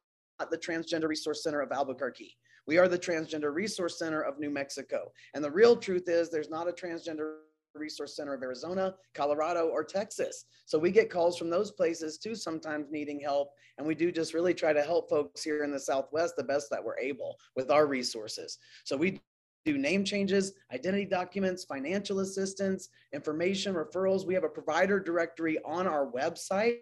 the 0.51 0.57
Transgender 0.57 1.07
Resource 1.07 1.43
Center 1.43 1.61
of 1.61 1.71
Albuquerque. 1.71 2.35
We 2.67 2.77
are 2.77 2.87
the 2.87 2.99
Transgender 2.99 3.53
Resource 3.53 3.97
Center 3.97 4.21
of 4.21 4.39
New 4.39 4.49
Mexico. 4.49 5.11
And 5.33 5.43
the 5.43 5.51
real 5.51 5.75
truth 5.75 6.07
is 6.07 6.29
there's 6.29 6.49
not 6.49 6.67
a 6.67 6.71
Transgender 6.71 7.37
Resource 7.75 8.15
Center 8.15 8.33
of 8.33 8.41
Arizona, 8.41 8.95
Colorado, 9.13 9.67
or 9.67 9.83
Texas. 9.83 10.45
So 10.65 10.79
we 10.79 10.91
get 10.91 11.09
calls 11.09 11.37
from 11.37 11.49
those 11.49 11.71
places 11.71 12.17
too, 12.17 12.35
sometimes 12.35 12.87
needing 12.91 13.19
help. 13.19 13.51
And 13.77 13.85
we 13.85 13.95
do 13.95 14.11
just 14.11 14.33
really 14.33 14.53
try 14.53 14.73
to 14.73 14.81
help 14.81 15.09
folks 15.09 15.43
here 15.43 15.63
in 15.63 15.71
the 15.71 15.79
Southwest 15.79 16.35
the 16.35 16.43
best 16.43 16.69
that 16.71 16.83
we're 16.83 16.97
able 16.97 17.37
with 17.55 17.71
our 17.71 17.85
resources. 17.85 18.57
So 18.85 18.97
we 18.97 19.21
do 19.65 19.77
name 19.77 20.03
changes, 20.03 20.53
identity 20.73 21.05
documents, 21.05 21.65
financial 21.65 22.19
assistance, 22.19 22.89
information, 23.13 23.75
referrals. 23.75 24.25
We 24.25 24.33
have 24.33 24.43
a 24.43 24.49
provider 24.49 24.99
directory 24.99 25.59
on 25.65 25.85
our 25.85 26.09
website. 26.09 26.79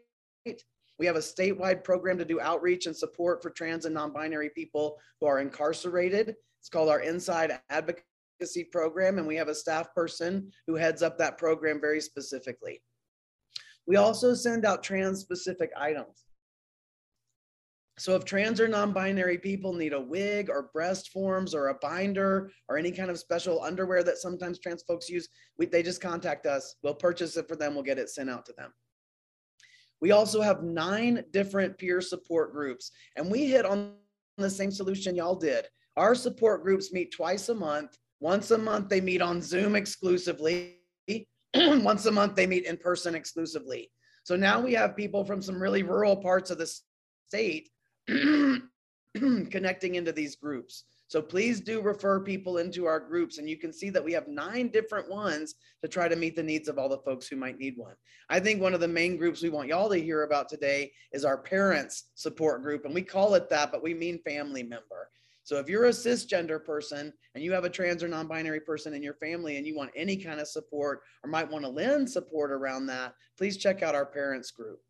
We 1.00 1.06
have 1.06 1.16
a 1.16 1.20
statewide 1.20 1.84
program 1.84 2.18
to 2.18 2.26
do 2.26 2.40
outreach 2.40 2.86
and 2.86 2.96
support 2.96 3.44
for 3.44 3.50
trans 3.50 3.86
and 3.86 3.94
non 3.94 4.14
binary 4.14 4.50
people 4.50 4.98
who 5.20 5.28
are 5.28 5.40
incarcerated. 5.40 6.36
It's 6.60 6.70
called 6.70 6.90
our 6.90 7.02
Inside 7.02 7.60
Advocacy 7.70 8.04
program, 8.72 9.18
and 9.18 9.28
we 9.28 9.36
have 9.36 9.48
a 9.48 9.56
staff 9.56 9.94
person 9.94 10.52
who 10.68 10.76
heads 10.76 11.02
up 11.02 11.18
that 11.18 11.38
program 11.38 11.80
very 11.80 12.02
specifically. 12.02 12.82
We 13.86 13.96
also 13.96 14.34
send 14.34 14.66
out 14.66 14.84
trans 14.84 15.22
specific 15.22 15.72
items. 15.78 16.26
So 18.00 18.16
if 18.16 18.26
trans 18.26 18.62
or 18.62 18.68
non-binary 18.68 19.40
people 19.40 19.74
need 19.74 19.94
a 19.94 20.00
wig 20.00 20.52
or 20.52 20.70
breast 20.72 21.10
forms 21.10 21.56
or 21.56 21.70
a 21.70 21.76
binder 21.76 22.52
or 22.70 22.78
any 22.78 22.92
kind 22.92 23.10
of 23.10 23.18
special 23.18 23.64
underwear 23.64 24.04
that 24.04 24.20
sometimes 24.20 24.60
trans 24.60 24.84
folks 24.84 25.10
use, 25.10 25.28
we, 25.58 25.66
they 25.66 25.82
just 25.82 26.00
contact 26.00 26.46
us. 26.46 26.76
We'll 26.84 26.94
purchase 26.94 27.38
it 27.38 27.48
for 27.48 27.56
them. 27.56 27.74
We'll 27.74 27.84
get 27.84 27.98
it 27.98 28.10
sent 28.10 28.30
out 28.30 28.46
to 28.46 28.54
them. 28.54 28.72
We 30.00 30.12
also 30.12 30.42
have 30.42 30.62
nine 30.62 31.24
different 31.32 31.80
peer 31.80 32.02
support 32.02 32.54
groups 32.54 32.92
and 33.16 33.32
we 33.32 33.48
hit 33.48 33.66
on 33.66 33.94
the 34.38 34.50
same 34.50 34.70
solution 34.70 35.16
y'all 35.16 35.34
did. 35.34 35.66
Our 35.96 36.14
support 36.14 36.62
groups 36.62 36.94
meet 36.94 37.12
twice 37.12 37.50
a 37.50 37.56
month 37.56 37.98
once 38.20 38.52
a 38.52 38.58
month, 38.58 38.90
they 38.90 39.02
meet 39.02 39.22
on 39.22 39.42
Zoom 39.42 39.76
exclusively. 39.76 40.76
Once 41.56 42.06
a 42.06 42.12
month, 42.12 42.36
they 42.36 42.46
meet 42.46 42.66
in 42.66 42.78
person 42.78 43.16
exclusively. 43.16 43.90
So 44.24 44.36
now 44.36 44.60
we 44.60 44.74
have 44.74 44.98
people 44.98 45.24
from 45.24 45.42
some 45.42 45.62
really 45.62 45.82
rural 45.82 46.16
parts 46.16 46.52
of 46.52 46.58
the 46.58 46.70
state 47.28 47.70
connecting 49.16 49.96
into 49.96 50.12
these 50.12 50.36
groups. 50.36 50.84
So 51.08 51.22
please 51.22 51.62
do 51.62 51.82
refer 51.82 52.20
people 52.20 52.58
into 52.58 52.86
our 52.86 53.00
groups. 53.00 53.38
And 53.38 53.50
you 53.50 53.56
can 53.56 53.72
see 53.72 53.90
that 53.92 54.04
we 54.04 54.12
have 54.12 54.28
nine 54.28 54.68
different 54.68 55.10
ones 55.10 55.56
to 55.82 55.88
try 55.88 56.10
to 56.10 56.18
meet 56.18 56.36
the 56.36 56.44
needs 56.44 56.68
of 56.68 56.78
all 56.78 56.90
the 56.90 56.98
folks 57.00 57.28
who 57.28 57.38
might 57.38 57.58
need 57.58 57.78
one. 57.78 57.96
I 58.30 58.42
think 58.42 58.62
one 58.62 58.74
of 58.74 58.82
the 58.82 58.88
main 58.90 59.16
groups 59.16 59.42
we 59.42 59.50
want 59.50 59.70
y'all 59.70 59.90
to 59.90 59.96
hear 60.02 60.24
about 60.24 60.50
today 60.50 60.92
is 61.14 61.24
our 61.24 61.38
parents 61.38 62.10
support 62.16 62.62
group. 62.62 62.84
And 62.84 62.94
we 62.94 63.04
call 63.04 63.36
it 63.36 63.50
that, 63.50 63.72
but 63.72 63.82
we 63.82 63.94
mean 63.94 64.20
family 64.26 64.64
member. 64.64 65.07
So 65.48 65.56
if 65.60 65.70
you're 65.70 65.86
a 65.86 65.92
cisgender 65.92 66.62
person 66.62 67.14
and 67.34 67.42
you 67.42 67.54
have 67.54 67.64
a 67.64 67.70
trans 67.70 68.04
or 68.04 68.10
non-binary 68.10 68.60
person 68.60 68.94
in 68.94 69.02
your 69.02 69.14
family 69.14 69.56
and 69.56 69.66
you 69.66 69.78
want 69.78 69.92
any 69.96 70.18
kind 70.18 70.42
of 70.42 70.48
support 70.50 71.04
or 71.24 71.30
might 71.30 71.50
want 71.50 71.64
to 71.64 71.72
lend 71.72 72.10
support 72.10 72.52
around 72.52 72.86
that, 72.88 73.14
please 73.38 73.56
check 73.56 73.82
out 73.82 73.96
our 73.96 74.06
parents 74.06 74.52
group. 74.52 74.82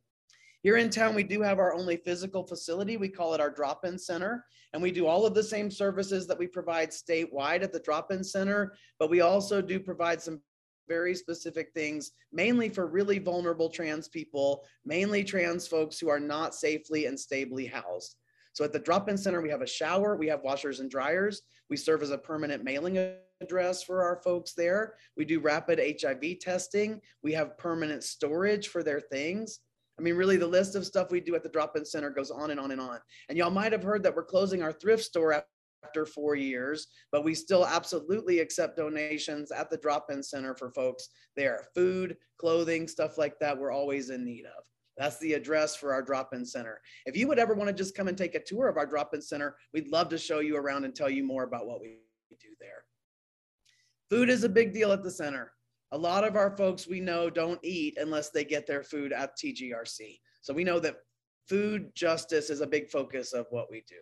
Here 0.63 0.77
in 0.77 0.89
town, 0.89 1.13
we 1.13 1.21
do 1.21 1.43
have 1.43 1.59
our 1.59 1.75
only 1.75 1.97
physical 1.97 2.41
facility. 2.41 2.97
We 2.97 3.07
call 3.07 3.35
it 3.35 3.39
our 3.39 3.51
drop-in 3.51 3.99
center, 3.99 4.45
and 4.73 4.81
we 4.81 4.89
do 4.89 5.05
all 5.05 5.27
of 5.27 5.35
the 5.35 5.43
same 5.43 5.69
services 5.69 6.25
that 6.25 6.39
we 6.39 6.47
provide 6.47 6.89
statewide 6.89 7.61
at 7.61 7.71
the 7.71 7.81
drop-in 7.81 8.23
center, 8.23 8.73
but 8.97 9.11
we 9.11 9.21
also 9.21 9.61
do 9.61 9.79
provide 9.79 10.23
some 10.23 10.41
very 10.87 11.13
specific 11.13 11.69
things, 11.75 12.13
mainly 12.33 12.67
for 12.67 12.87
really 12.87 13.19
vulnerable 13.19 13.69
trans 13.69 14.07
people, 14.07 14.65
mainly 14.85 15.23
trans 15.23 15.67
folks 15.67 15.99
who 15.99 16.09
are 16.09 16.19
not 16.19 16.55
safely 16.55 17.05
and 17.05 17.19
stably 17.19 17.67
housed. 17.67 18.15
So 18.57 18.63
at 18.63 18.73
the 18.73 18.79
drop-in 18.79 19.19
center, 19.19 19.39
we 19.39 19.51
have 19.51 19.61
a 19.61 19.67
shower, 19.67 20.17
we 20.17 20.25
have 20.29 20.41
washers 20.41 20.79
and 20.79 20.89
dryers. 20.89 21.43
We 21.69 21.77
serve 21.77 22.01
as 22.01 22.09
a 22.09 22.17
permanent 22.17 22.63
mailing 22.63 22.97
address 23.39 23.83
for 23.83 24.01
our 24.01 24.19
folks 24.23 24.53
there. 24.53 24.95
We 25.15 25.25
do 25.25 25.39
rapid 25.39 25.79
HIV 25.79 26.39
testing. 26.39 26.99
We 27.21 27.33
have 27.33 27.55
permanent 27.59 28.03
storage 28.03 28.69
for 28.69 28.81
their 28.81 28.99
things. 28.99 29.59
I 29.99 30.01
mean, 30.01 30.15
really, 30.15 30.37
the 30.37 30.47
list 30.47 30.73
of 30.73 30.87
stuff 30.87 31.11
we 31.11 31.19
do 31.19 31.35
at 31.35 31.43
the 31.43 31.49
drop-in 31.49 31.85
center 31.85 32.09
goes 32.09 32.31
on 32.31 32.49
and 32.49 32.59
on 32.59 32.71
and 32.71 32.81
on. 32.81 32.97
And 33.29 33.37
y'all 33.37 33.51
might 33.51 33.73
have 33.73 33.83
heard 33.83 34.01
that 34.01 34.15
we're 34.15 34.23
closing 34.25 34.63
our 34.63 34.73
thrift 34.73 35.03
store 35.03 35.43
after 35.85 36.07
four 36.07 36.33
years, 36.33 36.87
but 37.11 37.23
we 37.23 37.35
still 37.35 37.63
absolutely 37.63 38.39
accept 38.39 38.77
donations 38.77 39.51
at 39.51 39.69
the 39.69 39.77
drop-in 39.77 40.23
center 40.23 40.55
for 40.55 40.71
folks 40.71 41.09
there. 41.35 41.67
Food, 41.75 42.17
clothing, 42.39 42.87
stuff 42.87 43.19
like 43.19 43.37
that, 43.37 43.55
we're 43.55 43.71
always 43.71 44.09
in 44.09 44.25
need 44.25 44.45
of. 44.45 44.63
That's 44.97 45.19
the 45.19 45.33
address 45.33 45.75
for 45.75 45.93
our 45.93 46.01
drop-in 46.01 46.45
center. 46.45 46.81
If 47.05 47.15
you 47.15 47.27
would 47.27 47.39
ever 47.39 47.53
want 47.53 47.67
to 47.67 47.73
just 47.73 47.95
come 47.95 48.07
and 48.07 48.17
take 48.17 48.35
a 48.35 48.43
tour 48.43 48.67
of 48.67 48.77
our 48.77 48.85
drop-in 48.85 49.21
center, 49.21 49.55
we'd 49.73 49.89
love 49.89 50.09
to 50.09 50.17
show 50.17 50.39
you 50.39 50.57
around 50.57 50.85
and 50.85 50.95
tell 50.95 51.09
you 51.09 51.23
more 51.23 51.43
about 51.43 51.67
what 51.67 51.79
we 51.79 51.99
do 52.31 52.49
there. 52.59 52.83
Food 54.09 54.29
is 54.29 54.43
a 54.43 54.49
big 54.49 54.73
deal 54.73 54.91
at 54.91 55.03
the 55.03 55.11
center. 55.11 55.51
A 55.91 55.97
lot 55.97 56.23
of 56.23 56.35
our 56.35 56.55
folks 56.57 56.87
we 56.87 56.99
know 56.99 57.29
don't 57.29 57.59
eat 57.63 57.97
unless 57.99 58.31
they 58.31 58.43
get 58.43 58.65
their 58.65 58.83
food 58.83 59.13
at 59.13 59.37
TGRC. 59.37 60.19
So 60.41 60.53
we 60.53 60.63
know 60.63 60.79
that 60.79 60.97
food 61.47 61.91
justice 61.95 62.49
is 62.49 62.61
a 62.61 62.67
big 62.67 62.89
focus 62.89 63.33
of 63.33 63.45
what 63.51 63.69
we 63.69 63.83
do. 63.87 63.95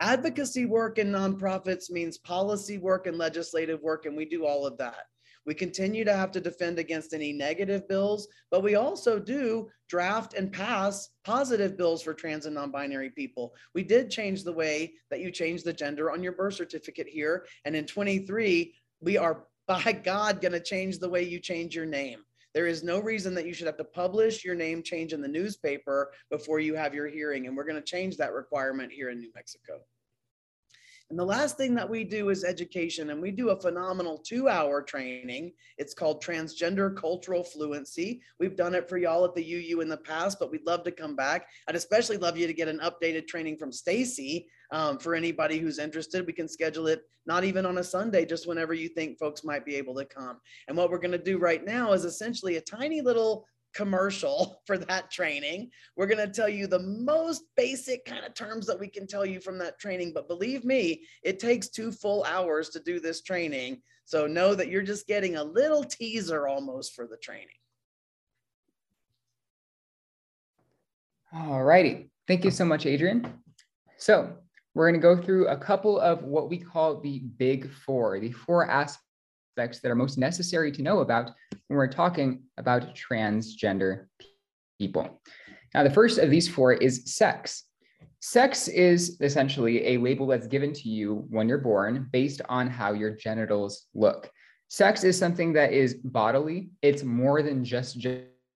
Advocacy 0.00 0.66
work 0.66 0.98
in 0.98 1.10
nonprofits 1.10 1.90
means 1.90 2.18
policy 2.18 2.78
work 2.78 3.06
and 3.06 3.16
legislative 3.16 3.82
work, 3.82 4.06
and 4.06 4.16
we 4.16 4.26
do 4.26 4.44
all 4.44 4.66
of 4.66 4.76
that. 4.78 5.04
We 5.46 5.54
continue 5.54 6.04
to 6.04 6.14
have 6.14 6.32
to 6.32 6.40
defend 6.40 6.78
against 6.78 7.14
any 7.14 7.32
negative 7.32 7.88
bills, 7.88 8.26
but 8.50 8.64
we 8.64 8.74
also 8.74 9.18
do 9.20 9.68
draft 9.88 10.34
and 10.34 10.52
pass 10.52 11.08
positive 11.24 11.76
bills 11.76 12.02
for 12.02 12.12
trans 12.12 12.46
and 12.46 12.54
non 12.54 12.72
binary 12.72 13.10
people. 13.10 13.54
We 13.74 13.84
did 13.84 14.10
change 14.10 14.42
the 14.42 14.52
way 14.52 14.94
that 15.10 15.20
you 15.20 15.30
change 15.30 15.62
the 15.62 15.72
gender 15.72 16.10
on 16.10 16.22
your 16.22 16.32
birth 16.32 16.54
certificate 16.54 17.06
here. 17.06 17.46
And 17.64 17.76
in 17.76 17.86
23, 17.86 18.74
we 19.00 19.16
are 19.16 19.44
by 19.68 19.92
God 19.92 20.40
going 20.40 20.52
to 20.52 20.60
change 20.60 20.98
the 20.98 21.08
way 21.08 21.22
you 21.22 21.38
change 21.38 21.74
your 21.74 21.86
name. 21.86 22.20
There 22.54 22.66
is 22.66 22.82
no 22.82 23.00
reason 23.00 23.34
that 23.34 23.46
you 23.46 23.52
should 23.52 23.66
have 23.66 23.76
to 23.76 23.84
publish 23.84 24.44
your 24.44 24.54
name 24.54 24.82
change 24.82 25.12
in 25.12 25.20
the 25.20 25.28
newspaper 25.28 26.12
before 26.30 26.58
you 26.58 26.74
have 26.74 26.94
your 26.94 27.06
hearing. 27.06 27.46
And 27.46 27.56
we're 27.56 27.66
going 27.66 27.76
to 27.76 27.82
change 27.82 28.16
that 28.16 28.32
requirement 28.32 28.90
here 28.90 29.10
in 29.10 29.18
New 29.18 29.30
Mexico. 29.34 29.80
And 31.08 31.18
the 31.18 31.24
last 31.24 31.56
thing 31.56 31.74
that 31.76 31.88
we 31.88 32.02
do 32.02 32.30
is 32.30 32.42
education, 32.42 33.10
and 33.10 33.22
we 33.22 33.30
do 33.30 33.50
a 33.50 33.60
phenomenal 33.60 34.18
two 34.18 34.48
hour 34.48 34.82
training. 34.82 35.52
It's 35.78 35.94
called 35.94 36.22
Transgender 36.22 36.96
Cultural 36.96 37.44
Fluency. 37.44 38.20
We've 38.40 38.56
done 38.56 38.74
it 38.74 38.88
for 38.88 38.98
y'all 38.98 39.24
at 39.24 39.34
the 39.34 39.54
UU 39.54 39.82
in 39.82 39.88
the 39.88 39.98
past, 39.98 40.38
but 40.40 40.50
we'd 40.50 40.66
love 40.66 40.82
to 40.82 40.90
come 40.90 41.14
back. 41.14 41.46
I'd 41.68 41.76
especially 41.76 42.16
love 42.16 42.36
you 42.36 42.48
to 42.48 42.52
get 42.52 42.66
an 42.66 42.80
updated 42.80 43.28
training 43.28 43.56
from 43.56 43.70
Stacy 43.70 44.48
um, 44.72 44.98
for 44.98 45.14
anybody 45.14 45.58
who's 45.58 45.78
interested. 45.78 46.26
We 46.26 46.32
can 46.32 46.48
schedule 46.48 46.88
it 46.88 47.02
not 47.24 47.44
even 47.44 47.66
on 47.66 47.78
a 47.78 47.84
Sunday, 47.84 48.24
just 48.24 48.48
whenever 48.48 48.74
you 48.74 48.88
think 48.88 49.18
folks 49.18 49.44
might 49.44 49.64
be 49.64 49.76
able 49.76 49.94
to 49.96 50.04
come. 50.04 50.38
And 50.66 50.76
what 50.76 50.90
we're 50.90 50.98
going 50.98 51.12
to 51.12 51.18
do 51.18 51.38
right 51.38 51.64
now 51.64 51.92
is 51.92 52.04
essentially 52.04 52.56
a 52.56 52.60
tiny 52.60 53.00
little 53.00 53.46
commercial 53.76 54.62
for 54.66 54.78
that 54.78 55.10
training. 55.10 55.70
We're 55.96 56.06
going 56.06 56.26
to 56.26 56.32
tell 56.32 56.48
you 56.48 56.66
the 56.66 56.80
most 56.80 57.44
basic 57.56 58.04
kind 58.04 58.24
of 58.24 58.34
terms 58.34 58.66
that 58.66 58.80
we 58.80 58.88
can 58.88 59.06
tell 59.06 59.26
you 59.26 59.40
from 59.40 59.58
that 59.58 59.78
training. 59.78 60.12
But 60.14 60.28
believe 60.28 60.64
me, 60.64 61.02
it 61.22 61.38
takes 61.38 61.68
two 61.68 61.92
full 61.92 62.24
hours 62.24 62.70
to 62.70 62.80
do 62.80 62.98
this 62.98 63.22
training. 63.22 63.82
So 64.06 64.26
know 64.26 64.54
that 64.54 64.68
you're 64.68 64.82
just 64.82 65.06
getting 65.06 65.36
a 65.36 65.44
little 65.44 65.84
teaser 65.84 66.48
almost 66.48 66.94
for 66.94 67.06
the 67.06 67.16
training. 67.18 67.48
All 71.32 71.62
righty. 71.62 72.10
Thank 72.26 72.44
you 72.44 72.50
so 72.50 72.64
much, 72.64 72.86
Adrian. 72.86 73.32
So 73.98 74.32
we're 74.74 74.90
going 74.90 75.00
to 75.00 75.02
go 75.02 75.20
through 75.20 75.48
a 75.48 75.56
couple 75.56 76.00
of 76.00 76.22
what 76.22 76.48
we 76.48 76.58
call 76.58 77.00
the 77.00 77.18
big 77.18 77.70
four, 77.70 78.18
the 78.20 78.32
four 78.32 78.68
aspects 78.70 79.05
aspects 79.56 79.80
that 79.80 79.90
are 79.90 79.94
most 79.94 80.18
necessary 80.18 80.70
to 80.70 80.82
know 80.82 80.98
about 81.00 81.30
when 81.68 81.78
we're 81.78 81.88
talking 81.88 82.42
about 82.58 82.94
transgender 82.94 84.04
people. 84.78 85.22
Now, 85.72 85.82
the 85.82 85.90
first 85.90 86.18
of 86.18 86.30
these 86.30 86.46
four 86.46 86.74
is 86.74 87.02
sex. 87.06 87.64
Sex 88.20 88.68
is 88.68 89.16
essentially 89.22 89.86
a 89.86 89.96
label 89.96 90.26
that's 90.26 90.46
given 90.46 90.74
to 90.74 90.90
you 90.90 91.24
when 91.30 91.48
you're 91.48 91.56
born 91.56 92.06
based 92.12 92.42
on 92.50 92.68
how 92.68 92.92
your 92.92 93.10
genitals 93.16 93.86
look. 93.94 94.30
Sex 94.68 95.04
is 95.04 95.18
something 95.18 95.54
that 95.54 95.72
is 95.72 95.94
bodily, 96.04 96.68
it's 96.82 97.02
more 97.02 97.40
than 97.42 97.64
just 97.64 97.98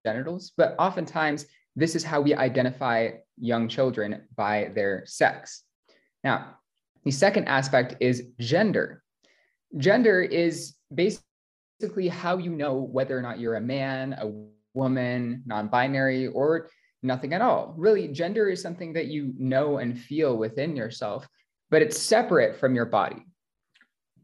genitals, 0.04 0.52
but 0.58 0.74
oftentimes 0.78 1.46
this 1.76 1.94
is 1.94 2.04
how 2.04 2.20
we 2.20 2.34
identify 2.34 3.10
young 3.38 3.68
children 3.68 4.20
by 4.36 4.70
their 4.74 5.04
sex. 5.06 5.62
Now, 6.22 6.56
the 7.04 7.10
second 7.10 7.46
aspect 7.46 7.94
is 8.00 8.24
gender. 8.38 9.02
Gender 9.78 10.20
is 10.20 10.74
basically 10.94 12.08
how 12.08 12.36
you 12.36 12.50
know 12.50 12.74
whether 12.74 13.16
or 13.16 13.22
not 13.22 13.38
you're 13.38 13.56
a 13.56 13.60
man, 13.60 14.14
a 14.14 14.30
woman, 14.74 15.42
non 15.46 15.68
binary, 15.68 16.28
or 16.28 16.68
nothing 17.02 17.32
at 17.32 17.40
all. 17.40 17.74
Really, 17.76 18.08
gender 18.08 18.48
is 18.48 18.62
something 18.62 18.92
that 18.94 19.06
you 19.06 19.32
know 19.38 19.78
and 19.78 19.98
feel 19.98 20.36
within 20.36 20.76
yourself, 20.76 21.26
but 21.70 21.82
it's 21.82 21.98
separate 21.98 22.56
from 22.56 22.74
your 22.74 22.86
body. 22.86 23.24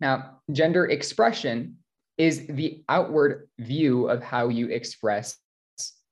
Now, 0.01 0.41
gender 0.53 0.87
expression 0.87 1.77
is 2.19 2.47
the 2.47 2.83
outward 2.89 3.49
view 3.59 4.09
of 4.09 4.23
how 4.23 4.49
you 4.49 4.69
express 4.69 5.37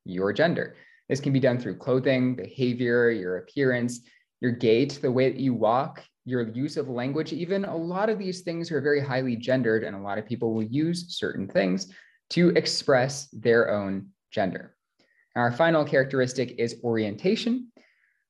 your 0.04 0.32
gender. 0.32 0.76
This 1.08 1.20
can 1.20 1.32
be 1.32 1.40
done 1.40 1.58
through 1.58 1.76
clothing, 1.76 2.34
behavior, 2.34 3.10
your 3.10 3.38
appearance, 3.38 4.00
your 4.44 4.52
gait, 4.52 4.98
the 5.00 5.10
way 5.10 5.30
that 5.30 5.40
you 5.40 5.54
walk, 5.54 6.04
your 6.26 6.42
use 6.50 6.76
of 6.76 6.90
language, 6.90 7.32
even 7.32 7.64
a 7.64 7.74
lot 7.74 8.10
of 8.10 8.18
these 8.18 8.42
things 8.42 8.70
are 8.70 8.82
very 8.82 9.00
highly 9.00 9.36
gendered, 9.36 9.84
and 9.84 9.96
a 9.96 9.98
lot 9.98 10.18
of 10.18 10.26
people 10.26 10.52
will 10.52 10.62
use 10.62 11.16
certain 11.16 11.48
things 11.48 11.90
to 12.28 12.50
express 12.50 13.26
their 13.32 13.70
own 13.70 14.06
gender. 14.30 14.76
Our 15.34 15.50
final 15.50 15.82
characteristic 15.82 16.56
is 16.58 16.76
orientation, 16.84 17.72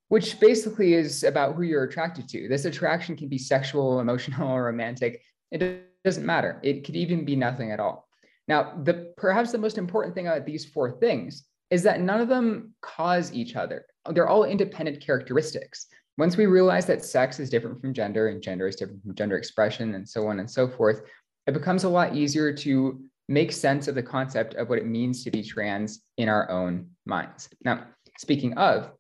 which 0.06 0.38
basically 0.38 0.94
is 0.94 1.24
about 1.24 1.56
who 1.56 1.62
you're 1.62 1.82
attracted 1.82 2.28
to. 2.28 2.46
This 2.46 2.64
attraction 2.64 3.16
can 3.16 3.28
be 3.28 3.36
sexual, 3.36 3.98
emotional, 4.06 4.52
or 4.52 4.66
romantic. 4.66 5.20
It 5.50 5.82
doesn't 6.04 6.24
matter. 6.24 6.60
It 6.62 6.84
could 6.84 6.94
even 6.94 7.24
be 7.24 7.34
nothing 7.34 7.72
at 7.72 7.80
all. 7.80 8.06
Now, 8.46 8.80
the 8.84 9.12
perhaps 9.16 9.50
the 9.50 9.58
most 9.58 9.78
important 9.78 10.14
thing 10.14 10.28
about 10.28 10.46
these 10.46 10.64
four 10.64 10.92
things 10.92 11.44
is 11.70 11.82
that 11.82 12.00
none 12.00 12.20
of 12.20 12.28
them 12.28 12.72
cause 12.82 13.32
each 13.32 13.56
other. 13.56 13.84
They're 14.12 14.28
all 14.28 14.44
independent 14.44 15.04
characteristics 15.04 15.88
once 16.16 16.36
we 16.36 16.46
realize 16.46 16.86
that 16.86 17.04
sex 17.04 17.40
is 17.40 17.50
different 17.50 17.80
from 17.80 17.92
gender 17.92 18.28
and 18.28 18.42
gender 18.42 18.68
is 18.68 18.76
different 18.76 19.02
from 19.02 19.14
gender 19.14 19.36
expression 19.36 19.94
and 19.94 20.08
so 20.08 20.26
on 20.28 20.38
and 20.38 20.50
so 20.50 20.68
forth, 20.68 21.02
it 21.46 21.54
becomes 21.54 21.84
a 21.84 21.88
lot 21.88 22.14
easier 22.14 22.52
to 22.52 23.00
make 23.28 23.52
sense 23.52 23.88
of 23.88 23.94
the 23.94 24.02
concept 24.02 24.54
of 24.54 24.68
what 24.68 24.78
it 24.78 24.86
means 24.86 25.24
to 25.24 25.30
be 25.30 25.42
trans 25.42 26.02
in 26.18 26.28
our 26.28 26.50
own 26.50 26.86
minds. 27.06 27.48
Now, 27.64 27.84
speaking 28.18 28.56
of, 28.58 28.90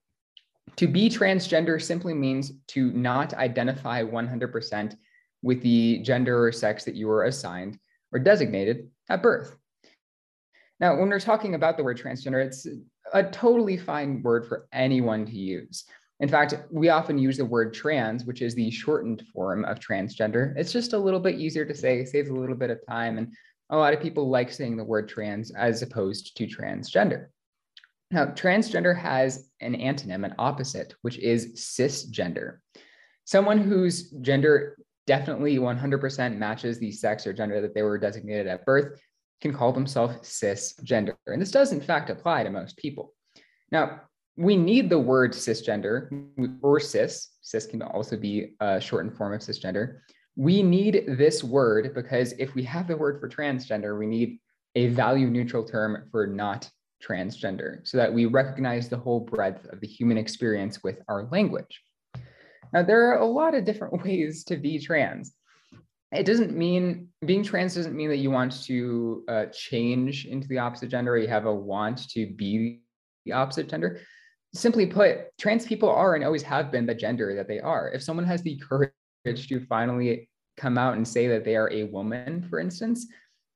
to 0.76 0.88
be 0.88 1.08
transgender 1.08 1.80
simply 1.80 2.14
means 2.14 2.52
to 2.68 2.90
not 2.92 3.34
identify 3.34 4.02
100% 4.02 4.96
with 5.42 5.62
the 5.62 5.98
gender 5.98 6.46
or 6.46 6.50
sex 6.50 6.84
that 6.84 6.94
you 6.94 7.06
were 7.06 7.24
assigned 7.24 7.78
or 8.12 8.18
designated 8.18 8.88
at 9.08 9.22
birth. 9.22 9.56
Now, 10.80 10.98
when 10.98 11.10
we're 11.10 11.20
talking 11.20 11.54
about 11.54 11.76
the 11.76 11.84
word 11.84 11.98
transgender, 11.98 12.44
it's 12.44 12.66
a 13.12 13.22
totally 13.22 13.76
fine 13.76 14.22
word 14.22 14.46
for 14.46 14.66
anyone 14.72 15.26
to 15.26 15.36
use. 15.36 15.84
In 16.20 16.28
fact, 16.28 16.54
we 16.70 16.88
often 16.90 17.18
use 17.18 17.36
the 17.36 17.44
word 17.44 17.74
trans, 17.74 18.24
which 18.24 18.40
is 18.40 18.54
the 18.54 18.70
shortened 18.70 19.22
form 19.32 19.64
of 19.64 19.80
transgender. 19.80 20.54
It's 20.56 20.72
just 20.72 20.92
a 20.92 20.98
little 20.98 21.20
bit 21.20 21.40
easier 21.40 21.64
to 21.64 21.74
say, 21.74 22.04
saves 22.04 22.30
a 22.30 22.34
little 22.34 22.54
bit 22.54 22.70
of 22.70 22.86
time. 22.86 23.18
And 23.18 23.34
a 23.70 23.76
lot 23.76 23.94
of 23.94 24.00
people 24.00 24.28
like 24.28 24.52
saying 24.52 24.76
the 24.76 24.84
word 24.84 25.08
trans 25.08 25.50
as 25.50 25.82
opposed 25.82 26.36
to 26.36 26.46
transgender. 26.46 27.26
Now, 28.10 28.26
transgender 28.26 28.96
has 28.96 29.50
an 29.60 29.74
antonym, 29.74 30.24
an 30.24 30.34
opposite, 30.38 30.94
which 31.02 31.18
is 31.18 31.54
cisgender. 31.54 32.58
Someone 33.24 33.58
whose 33.58 34.10
gender 34.10 34.76
definitely 35.06 35.58
100% 35.58 36.36
matches 36.36 36.78
the 36.78 36.92
sex 36.92 37.26
or 37.26 37.32
gender 37.32 37.60
that 37.60 37.74
they 37.74 37.82
were 37.82 37.98
designated 37.98 38.46
at 38.46 38.64
birth 38.64 39.00
can 39.40 39.52
call 39.52 39.72
themselves 39.72 40.16
cisgender. 40.22 41.16
And 41.26 41.42
this 41.42 41.50
does, 41.50 41.72
in 41.72 41.80
fact, 41.80 42.08
apply 42.10 42.44
to 42.44 42.50
most 42.50 42.76
people. 42.76 43.12
Now, 43.72 44.02
we 44.36 44.56
need 44.56 44.90
the 44.90 44.98
word 44.98 45.32
cisgender 45.32 46.26
or 46.60 46.80
cis. 46.80 47.30
Cis 47.40 47.66
can 47.66 47.82
also 47.82 48.16
be 48.16 48.54
a 48.60 48.80
shortened 48.80 49.16
form 49.16 49.32
of 49.32 49.40
cisgender. 49.40 49.98
We 50.36 50.62
need 50.62 51.04
this 51.06 51.44
word 51.44 51.94
because 51.94 52.32
if 52.38 52.54
we 52.54 52.64
have 52.64 52.88
the 52.88 52.96
word 52.96 53.20
for 53.20 53.28
transgender, 53.28 53.96
we 53.96 54.06
need 54.06 54.40
a 54.74 54.88
value 54.88 55.28
neutral 55.28 55.64
term 55.64 56.08
for 56.10 56.26
not 56.26 56.68
transgender 57.06 57.86
so 57.86 57.96
that 57.96 58.12
we 58.12 58.26
recognize 58.26 58.88
the 58.88 58.96
whole 58.96 59.20
breadth 59.20 59.66
of 59.66 59.80
the 59.80 59.86
human 59.86 60.18
experience 60.18 60.82
with 60.82 60.98
our 61.08 61.28
language. 61.30 61.82
Now, 62.72 62.82
there 62.82 63.08
are 63.10 63.18
a 63.18 63.26
lot 63.26 63.54
of 63.54 63.64
different 63.64 64.02
ways 64.04 64.42
to 64.44 64.56
be 64.56 64.80
trans. 64.80 65.32
It 66.10 66.26
doesn't 66.26 66.56
mean 66.56 67.08
being 67.24 67.44
trans 67.44 67.74
doesn't 67.74 67.94
mean 67.94 68.08
that 68.08 68.16
you 68.16 68.30
want 68.30 68.64
to 68.64 69.24
uh, 69.28 69.46
change 69.46 70.26
into 70.26 70.48
the 70.48 70.58
opposite 70.58 70.88
gender 70.88 71.12
or 71.12 71.18
you 71.18 71.28
have 71.28 71.46
a 71.46 71.54
want 71.54 72.08
to 72.10 72.26
be 72.26 72.80
the 73.24 73.32
opposite 73.32 73.68
gender 73.68 74.00
simply 74.54 74.86
put, 74.86 75.36
trans 75.38 75.66
people 75.66 75.88
are 75.88 76.14
and 76.14 76.24
always 76.24 76.42
have 76.42 76.70
been 76.70 76.86
the 76.86 76.94
gender 76.94 77.34
that 77.34 77.48
they 77.48 77.60
are. 77.60 77.90
If 77.90 78.02
someone 78.02 78.24
has 78.26 78.42
the 78.42 78.56
courage 78.56 78.92
to 79.48 79.66
finally 79.66 80.28
come 80.56 80.78
out 80.78 80.94
and 80.94 81.06
say 81.06 81.26
that 81.28 81.44
they 81.44 81.56
are 81.56 81.70
a 81.72 81.84
woman, 81.84 82.46
for 82.48 82.60
instance, 82.60 83.06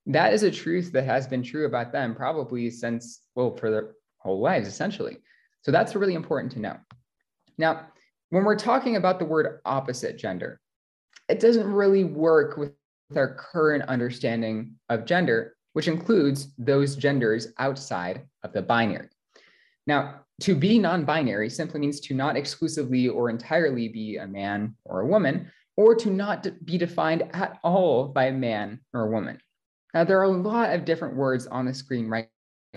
that 0.07 0.33
is 0.33 0.43
a 0.43 0.51
truth 0.51 0.91
that 0.93 1.05
has 1.05 1.27
been 1.27 1.43
true 1.43 1.67
about 1.67 1.93
them 1.93 2.15
probably 2.15 2.71
since, 2.71 3.21
well, 3.35 3.55
for 3.57 3.71
their 3.71 3.95
whole 4.19 4.41
lives, 4.41 4.67
essentially. 4.67 5.19
So 5.63 5.71
that's 5.71 5.95
really 5.95 6.15
important 6.15 6.53
to 6.53 6.61
know. 6.61 6.77
Now, 7.59 7.87
when 8.31 8.45
we're 8.45 8.57
talking 8.57 8.97
about 8.97 9.19
the 9.19 9.25
word 9.25 9.61
opposite 9.65 10.19
gender, 10.19 10.61
it 11.29 11.41
doesn't 11.41 11.67
really 11.67 12.05
work 12.05 12.57
with 12.57 12.73
our 13.15 13.35
current 13.35 13.85
understanding 13.85 14.75
of 14.89 15.05
gender, 15.05 15.57
which 15.75 15.89
includes 15.89 16.55
those 16.59 16.97
genders 16.97 17.49
outside 17.59 18.27
of 18.43 18.53
the 18.53 18.63
binary. 18.63 19.09
Now, 19.89 20.21
to 20.43 20.55
be 20.55 20.79
non 20.79 21.05
binary 21.05 21.49
simply 21.49 21.81
means 21.81 21.99
to 22.01 22.15
not 22.15 22.37
exclusively 22.37 23.09
or 23.09 23.31
entirely 23.31 23.89
be 23.89 24.19
a 24.19 24.27
man 24.27 24.77
or 24.85 25.01
a 25.01 25.07
woman, 25.07 25.51
or 25.77 25.95
to 25.97 26.11
not 26.11 26.47
be 26.65 26.77
defined 26.77 27.25
at 27.33 27.59
all 27.65 28.09
by 28.09 28.27
a 28.27 28.33
man 28.33 28.81
or 28.93 29.07
a 29.07 29.11
woman. 29.11 29.41
Now, 29.95 30.05
there 30.05 30.21
are 30.21 30.25
a 30.25 30.29
lot 30.29 30.75
of 30.75 30.85
different 30.85 31.17
words 31.17 31.47
on 31.47 31.65
the 31.65 31.73
screen 31.73 32.07
right 32.09 32.29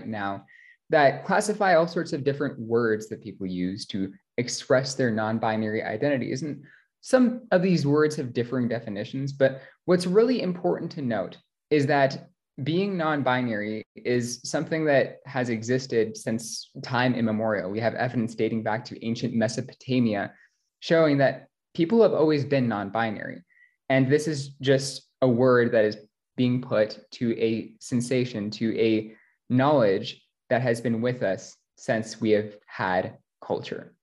now 0.03 0.45
that 0.89 1.25
classify 1.25 1.75
all 1.75 1.87
sorts 1.87 2.13
of 2.13 2.23
different 2.23 2.57
words 2.57 3.09
that 3.09 3.21
people 3.21 3.45
use 3.45 3.85
to 3.87 4.13
express 4.37 4.95
their 4.95 5.11
non 5.11 5.37
binary 5.37 5.83
identities. 5.83 6.43
And 6.43 6.63
some 7.01 7.41
of 7.51 7.61
these 7.61 7.85
words 7.85 8.15
have 8.15 8.33
differing 8.33 8.69
definitions, 8.69 9.33
but 9.33 9.61
what's 9.83 10.07
really 10.07 10.41
important 10.41 10.91
to 10.93 11.01
note 11.01 11.37
is 11.69 11.85
that 11.87 12.29
being 12.63 12.97
non-binary 12.97 13.85
is 13.95 14.41
something 14.43 14.85
that 14.85 15.17
has 15.25 15.49
existed 15.49 16.15
since 16.17 16.69
time 16.83 17.15
immemorial. 17.15 17.71
We 17.71 17.79
have 17.79 17.95
evidence 17.95 18.35
dating 18.35 18.63
back 18.63 18.85
to 18.85 19.05
ancient 19.05 19.33
Mesopotamia 19.33 20.33
showing 20.79 21.17
that 21.19 21.47
people 21.73 22.01
have 22.01 22.13
always 22.13 22.43
been 22.43 22.67
non-binary. 22.67 23.41
And 23.89 24.09
this 24.11 24.27
is 24.27 24.49
just 24.61 25.07
a 25.21 25.27
word 25.27 25.71
that 25.71 25.85
is 25.85 25.97
being 26.35 26.61
put 26.61 26.99
to 27.11 27.37
a 27.39 27.73
sensation, 27.79 28.49
to 28.51 28.77
a 28.79 29.13
knowledge 29.49 30.21
that 30.49 30.61
has 30.61 30.81
been 30.81 31.01
with 31.01 31.23
us 31.23 31.55
since 31.77 32.19
we 32.21 32.31
have 32.31 32.55
had 32.67 33.17
culture. 33.43 33.95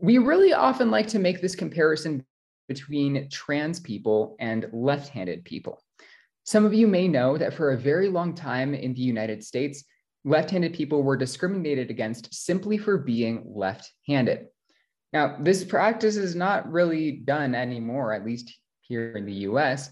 We 0.00 0.18
really 0.18 0.52
often 0.52 0.90
like 0.90 1.08
to 1.08 1.18
make 1.18 1.40
this 1.40 1.54
comparison 1.54 2.24
between 2.68 3.28
trans 3.28 3.80
people 3.80 4.36
and 4.38 4.66
left-handed 4.72 5.44
people. 5.44 5.82
Some 6.44 6.64
of 6.64 6.74
you 6.74 6.86
may 6.86 7.06
know 7.06 7.38
that 7.38 7.54
for 7.54 7.72
a 7.72 7.78
very 7.78 8.08
long 8.08 8.34
time 8.34 8.74
in 8.74 8.94
the 8.94 9.00
United 9.00 9.44
States, 9.44 9.84
left-handed 10.24 10.74
people 10.74 11.02
were 11.02 11.16
discriminated 11.16 11.90
against 11.90 12.34
simply 12.34 12.76
for 12.76 12.98
being 12.98 13.44
left-handed. 13.46 14.46
Now, 15.12 15.36
this 15.40 15.64
practice 15.64 16.16
is 16.16 16.34
not 16.34 16.70
really 16.70 17.12
done 17.12 17.54
anymore, 17.54 18.12
at 18.12 18.24
least 18.24 18.56
here 18.82 19.16
in 19.16 19.26
the 19.26 19.46
US. 19.48 19.90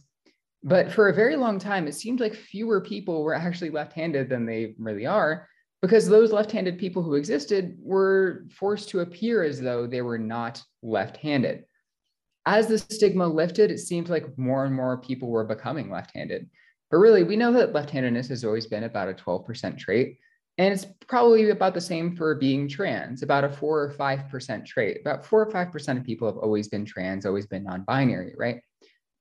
But 0.62 0.92
for 0.92 1.08
a 1.08 1.14
very 1.14 1.36
long 1.36 1.58
time, 1.58 1.86
it 1.86 1.94
seemed 1.94 2.20
like 2.20 2.34
fewer 2.34 2.80
people 2.80 3.22
were 3.22 3.34
actually 3.34 3.70
left 3.70 3.92
handed 3.92 4.28
than 4.28 4.44
they 4.44 4.74
really 4.78 5.06
are, 5.06 5.48
because 5.80 6.08
those 6.08 6.32
left 6.32 6.50
handed 6.50 6.78
people 6.78 7.02
who 7.02 7.14
existed 7.14 7.76
were 7.80 8.44
forced 8.50 8.88
to 8.88 9.00
appear 9.00 9.44
as 9.44 9.60
though 9.60 9.86
they 9.86 10.02
were 10.02 10.18
not 10.18 10.62
left 10.82 11.16
handed. 11.18 11.64
As 12.48 12.66
the 12.66 12.78
stigma 12.78 13.26
lifted, 13.28 13.70
it 13.70 13.76
seemed 13.76 14.08
like 14.08 14.38
more 14.38 14.64
and 14.64 14.74
more 14.74 14.96
people 14.96 15.28
were 15.28 15.44
becoming 15.44 15.90
left 15.90 16.16
handed. 16.16 16.48
But 16.90 16.96
really, 16.96 17.22
we 17.22 17.36
know 17.36 17.52
that 17.52 17.74
left 17.74 17.90
handedness 17.90 18.28
has 18.28 18.42
always 18.42 18.66
been 18.66 18.84
about 18.84 19.10
a 19.10 19.12
12% 19.12 19.76
trait. 19.76 20.16
And 20.56 20.72
it's 20.72 20.86
probably 21.06 21.50
about 21.50 21.74
the 21.74 21.80
same 21.82 22.16
for 22.16 22.34
being 22.36 22.66
trans, 22.66 23.22
about 23.22 23.44
a 23.44 23.50
four 23.50 23.82
or 23.82 23.92
5% 23.92 24.64
trait. 24.64 24.96
About 24.98 25.26
four 25.26 25.42
or 25.42 25.52
5% 25.52 25.98
of 25.98 26.04
people 26.04 26.26
have 26.26 26.38
always 26.38 26.68
been 26.68 26.86
trans, 26.86 27.26
always 27.26 27.46
been 27.46 27.64
non 27.64 27.82
binary, 27.82 28.32
right? 28.38 28.62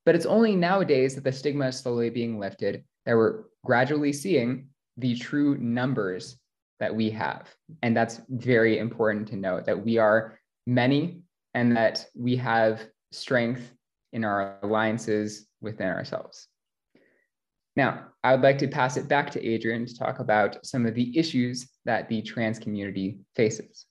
But 0.05 0.15
it's 0.15 0.25
only 0.25 0.55
nowadays 0.55 1.13
that 1.15 1.25
the 1.25 1.33
stigma 1.33 1.67
is 1.67 1.77
slowly 1.77 2.09
being 2.09 2.39
lifted, 2.39 2.85
that 3.05 3.17
we're 3.17 3.43
gradually 3.65 4.13
seeing 4.13 4.69
the 4.95 5.17
true 5.17 5.57
numbers 5.57 6.37
that 6.79 6.95
we 6.95 7.09
have. 7.09 7.53
And 7.83 7.95
that's 7.95 8.21
very 8.29 8.79
important 8.79 9.27
to 9.27 9.35
note 9.35 9.65
that 9.65 9.83
we 9.83 9.97
are 9.97 10.39
many 10.65 11.23
and 11.53 11.75
that 11.75 12.05
we 12.15 12.37
have 12.37 12.87
strength 13.11 13.73
in 14.13 14.23
our 14.23 14.59
alliances 14.63 15.47
within 15.61 15.87
ourselves. 15.87 16.47
Now, 17.75 18.07
I 18.23 18.33
would 18.33 18.41
like 18.41 18.57
to 18.59 18.67
pass 18.67 18.97
it 18.97 19.07
back 19.07 19.29
to 19.31 19.45
Adrian 19.45 19.85
to 19.85 19.97
talk 19.97 20.19
about 20.19 20.65
some 20.65 20.85
of 20.85 20.95
the 20.95 21.17
issues 21.17 21.69
that 21.85 22.09
the 22.09 22.21
trans 22.21 22.57
community 22.57 23.19
faces. 23.35 23.85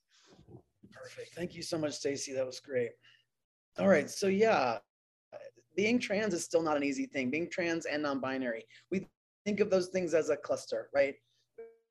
Perfect. 0.93 1.35
Thank 1.35 1.55
you 1.55 1.63
so 1.63 1.79
much, 1.79 1.95
Stacy. 1.95 2.33
That 2.33 2.45
was 2.45 2.59
great. 2.59 2.91
All 3.79 3.87
right. 3.87 4.11
So 4.11 4.27
yeah, 4.27 4.79
being 5.77 6.01
trans 6.01 6.35
is 6.35 6.43
still 6.43 6.63
not 6.63 6.77
an 6.77 6.83
easy 6.83 7.07
thing. 7.07 7.31
Being 7.31 7.49
trans 7.49 7.87
and 7.87 8.03
non-binary, 8.03 8.65
we 8.91 9.07
think 9.45 9.61
of 9.61 9.71
those 9.71 9.89
things 9.89 10.15
as 10.15 10.31
a 10.31 10.37
cluster, 10.37 10.89
right? 10.93 11.15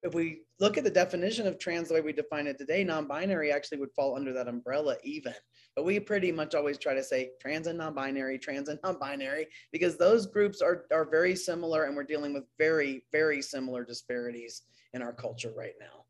If 0.06 0.14
we 0.14 0.44
look 0.60 0.78
at 0.78 0.84
the 0.84 0.92
definition 0.92 1.48
of 1.48 1.58
trans 1.58 1.88
the 1.88 1.96
way 1.96 2.02
we 2.02 2.14
define 2.14 2.46
it 2.46 2.60
today, 2.60 2.84
non-binary 2.84 3.52
actually 3.52 3.80
would 3.80 3.92
fall 3.96 4.16
under 4.16 4.34
that 4.34 4.48
umbrella 4.48 4.98
even. 5.04 5.34
But 5.76 5.84
we 5.84 6.00
pretty 6.00 6.32
much 6.32 6.54
always 6.54 6.78
try 6.78 6.94
to 6.94 7.04
say 7.04 7.32
trans 7.42 7.66
and 7.66 7.80
non-binary, 7.80 8.38
trans 8.38 8.70
and 8.70 8.80
non-binary, 8.84 9.48
because 9.72 9.98
those 9.98 10.28
groups 10.28 10.62
are, 10.62 10.86
are 10.94 11.10
very 11.10 11.36
similar 11.36 11.86
and 11.86 11.96
we're 11.96 12.04
dealing 12.04 12.36
with 12.36 12.44
very, 12.60 13.04
very 13.12 13.42
similar 13.42 13.84
disparities 13.84 14.62
in 14.94 15.02
our 15.02 15.12
culture 15.12 15.52
right 15.58 15.74
now. 15.80 16.06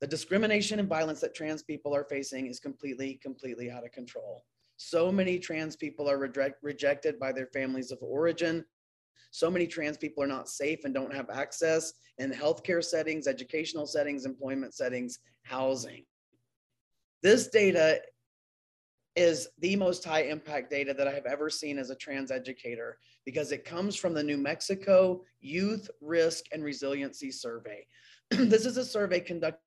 The 0.00 0.06
discrimination 0.06 0.78
and 0.78 0.88
violence 0.88 1.20
that 1.22 1.34
trans 1.34 1.64
people 1.64 1.92
are 1.92 2.06
facing 2.08 2.46
is 2.46 2.60
completely, 2.60 3.18
completely 3.20 3.72
out 3.72 3.84
of 3.84 3.90
control. 3.90 4.44
So 4.76 5.10
many 5.10 5.40
trans 5.40 5.74
people 5.74 6.08
are 6.08 6.16
reject, 6.16 6.62
rejected 6.62 7.18
by 7.18 7.32
their 7.32 7.48
families 7.48 7.90
of 7.90 7.98
origin. 8.02 8.64
So 9.30 9.50
many 9.50 9.66
trans 9.66 9.96
people 9.96 10.22
are 10.22 10.28
not 10.28 10.48
safe 10.48 10.84
and 10.84 10.92
don't 10.92 11.14
have 11.14 11.30
access 11.30 11.92
in 12.18 12.32
healthcare 12.32 12.84
settings, 12.84 13.26
educational 13.26 13.86
settings, 13.86 14.26
employment 14.26 14.74
settings, 14.74 15.20
housing. 15.42 16.04
This 17.22 17.48
data 17.48 18.00
is 19.16 19.48
the 19.58 19.76
most 19.76 20.04
high 20.04 20.22
impact 20.22 20.70
data 20.70 20.94
that 20.94 21.08
I 21.08 21.12
have 21.12 21.26
ever 21.26 21.50
seen 21.50 21.78
as 21.78 21.90
a 21.90 21.96
trans 21.96 22.30
educator 22.30 22.98
because 23.26 23.52
it 23.52 23.64
comes 23.64 23.96
from 23.96 24.14
the 24.14 24.22
New 24.22 24.38
Mexico 24.38 25.22
Youth 25.40 25.90
Risk 26.00 26.44
and 26.52 26.64
Resiliency 26.64 27.30
Survey. 27.30 27.86
this 28.30 28.64
is 28.64 28.76
a 28.76 28.84
survey 28.84 29.20
conducted 29.20 29.60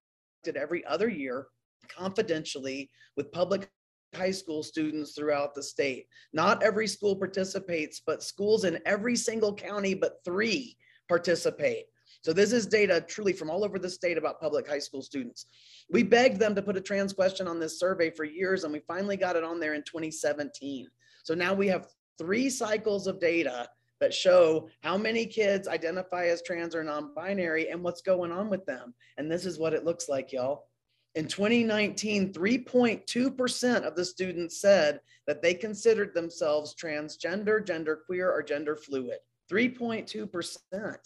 every 0.56 0.86
other 0.86 1.10
year 1.10 1.48
confidentially 1.90 2.90
with 3.18 3.32
public 3.32 3.70
high 4.16 4.32
school 4.32 4.64
students 4.64 5.14
throughout 5.14 5.56
the 5.56 5.64
state. 5.64 6.08
Not 6.34 6.64
every 6.64 6.88
school 6.88 7.16
participates, 7.16 8.02
but 8.06 8.24
schools 8.24 8.64
in 8.64 8.80
every 8.86 9.16
single 9.16 9.54
county 9.54 9.94
but 9.94 10.24
three 10.26 10.78
participate. 11.08 11.86
So 12.22 12.32
this 12.32 12.54
is 12.54 12.66
data 12.66 13.04
truly 13.06 13.34
from 13.34 13.50
all 13.50 13.66
over 13.66 13.78
the 13.78 13.90
state 13.90 14.18
about 14.18 14.40
public 14.40 14.68
high 14.68 14.80
school 14.80 15.02
students. 15.02 15.48
We 15.90 16.04
begged 16.04 16.40
them 16.40 16.56
to 16.56 16.62
put 16.62 16.78
a 16.78 16.82
trans 16.82 17.12
question 17.12 17.48
on 17.48 17.60
this 17.60 17.80
survey 17.80 18.12
for 18.12 18.24
years, 18.24 18.64
and 18.64 18.72
we 18.72 18.80
finally 18.88 19.18
got 19.18 19.36
it 19.36 19.44
on 19.44 19.60
there 19.60 19.74
in 19.74 19.84
2017. 19.84 20.88
So 21.24 21.34
now 21.34 21.54
we 21.54 21.68
have 21.68 21.88
three 22.18 22.50
cycles 22.50 23.08
of 23.08 23.20
data 23.20 23.68
that 24.00 24.14
show 24.14 24.70
how 24.82 24.98
many 24.98 25.26
kids 25.26 25.68
identify 25.68 26.28
as 26.28 26.42
trans 26.42 26.76
or 26.76 26.84
non-binary 26.84 27.70
and 27.70 27.84
what's 27.84 28.02
going 28.02 28.32
on 28.32 28.50
with 28.50 28.66
them. 28.66 28.94
And 29.18 29.30
this 29.30 29.46
is 29.46 29.60
what 29.60 29.74
it 29.74 29.86
looks 29.86 30.08
like, 30.08 30.32
y'all. 30.32 30.68
In 31.16 31.28
2019, 31.28 32.34
3.2% 32.34 33.82
of 33.84 33.96
the 33.96 34.06
students 34.06 34.60
said 34.60 35.00
that 35.28 35.42
they 35.42 35.54
considered 35.54 36.14
themselves 36.14 36.76
transgender, 36.76 37.64
genderqueer, 37.64 38.32
or 38.32 38.42
gender 38.42 38.76
fluid. 38.76 39.20
3.2%. 39.52 40.98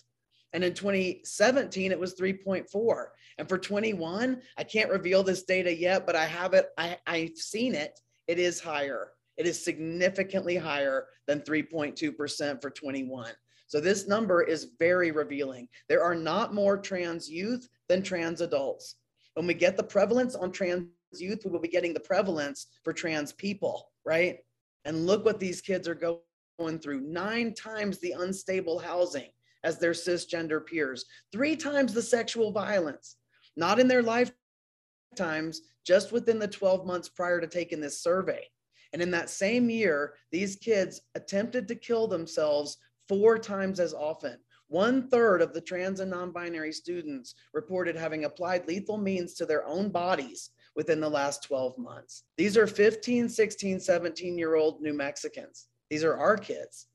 And 0.54 0.64
in 0.64 0.74
2017, 0.74 1.92
it 1.92 2.00
was 2.00 2.16
3.4. 2.16 3.06
And 3.38 3.50
for 3.50 3.58
21, 3.58 4.42
I 4.58 4.64
can't 4.64 4.90
reveal 4.90 5.24
this 5.24 5.44
data 5.44 5.76
yet, 5.76 6.06
but 6.06 6.16
I 6.16 6.26
have 6.26 6.54
it, 6.54 6.70
I, 6.78 6.98
I've 7.06 7.38
seen 7.38 7.76
it. 7.76 8.00
It 8.28 8.40
is 8.40 8.62
higher. 8.62 9.12
It 9.36 9.46
is 9.46 9.64
significantly 9.64 10.56
higher 10.56 11.08
than 11.28 11.42
3.2% 11.42 12.62
for 12.62 12.70
21. 12.70 13.32
So 13.68 13.82
this 13.82 14.08
number 14.08 14.42
is 14.42 14.72
very 14.80 15.12
revealing. 15.12 15.68
There 15.90 16.02
are 16.02 16.16
not 16.16 16.54
more 16.54 16.78
trans 16.78 17.30
youth 17.30 17.68
than 17.90 18.02
trans 18.02 18.40
adults. 18.40 18.96
When 19.38 19.46
we 19.46 19.54
get 19.54 19.78
the 19.78 19.84
prevalence 19.84 20.34
on 20.34 20.52
trans 20.52 20.88
youth, 21.14 21.44
we 21.46 21.52
will 21.52 21.60
be 21.60 21.68
getting 21.68 21.94
the 21.94 22.00
prevalence 22.00 22.66
for 22.84 22.92
trans 22.92 23.32
people, 23.34 23.92
right? 24.04 24.40
And 24.84 25.06
look 25.06 25.24
what 25.26 25.40
these 25.40 25.62
kids 25.62 25.88
are 25.88 25.94
going 25.94 26.80
through 26.80 27.02
nine 27.02 27.54
times 27.54 28.00
the 28.00 28.16
unstable 28.18 28.80
housing 28.80 29.30
as 29.64 29.78
their 29.78 29.92
cisgender 29.92 30.66
peers, 30.66 31.06
three 31.32 31.56
times 31.56 31.94
the 31.94 32.02
sexual 32.02 32.52
violence, 32.52 33.18
not 33.56 33.80
in 33.80 33.88
their 33.88 34.02
lifetimes, 34.02 35.62
just 35.86 36.12
within 36.12 36.40
the 36.40 36.48
12 36.48 36.88
months 36.88 37.08
prior 37.08 37.40
to 37.40 37.46
taking 37.46 37.80
this 37.80 38.02
survey. 38.02 38.44
And 38.92 39.04
in 39.04 39.12
that 39.12 39.30
same 39.30 39.70
year, 39.70 40.16
these 40.32 40.56
kids 40.56 41.02
attempted 41.14 41.68
to 41.68 41.76
kill 41.76 42.08
themselves 42.08 42.78
four 43.08 43.38
times 43.38 43.80
as 43.80 43.94
often. 43.94 44.40
One 44.70 45.08
third 45.08 45.42
of 45.42 45.54
the 45.54 45.62
trans 45.62 46.00
and 46.00 46.12
non 46.12 46.32
binary 46.32 46.74
students 46.74 47.36
reported 47.54 47.96
having 47.96 48.26
applied 48.26 48.68
lethal 48.68 48.98
means 48.98 49.34
to 49.36 49.46
their 49.46 49.66
own 49.66 49.90
bodies 49.90 50.52
within 50.76 51.00
the 51.00 51.10
last 51.10 51.44
12 51.44 51.78
months. 51.78 52.24
These 52.38 52.58
are 52.58 52.68
15, 52.68 53.30
16, 53.30 53.80
17 53.80 54.38
year 54.38 54.56
old 54.56 54.82
New 54.82 54.94
Mexicans. 54.94 55.68
These 55.90 56.04
are 56.04 56.18
our 56.18 56.38
kids 56.38 56.88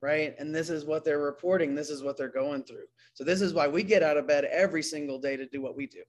right? 0.00 0.34
And 0.38 0.54
this 0.54 0.70
is 0.70 0.84
what 0.84 1.04
they're 1.04 1.18
reporting. 1.18 1.74
This 1.74 1.90
is 1.90 2.02
what 2.02 2.16
they're 2.16 2.28
going 2.28 2.62
through. 2.64 2.86
So 3.14 3.24
this 3.24 3.40
is 3.40 3.52
why 3.52 3.68
we 3.68 3.82
get 3.82 4.02
out 4.02 4.16
of 4.16 4.28
bed 4.28 4.44
every 4.44 4.82
single 4.82 5.18
day 5.18 5.36
to 5.36 5.46
do 5.46 5.60
what 5.60 5.76
we 5.76 5.86
do. 5.86 6.02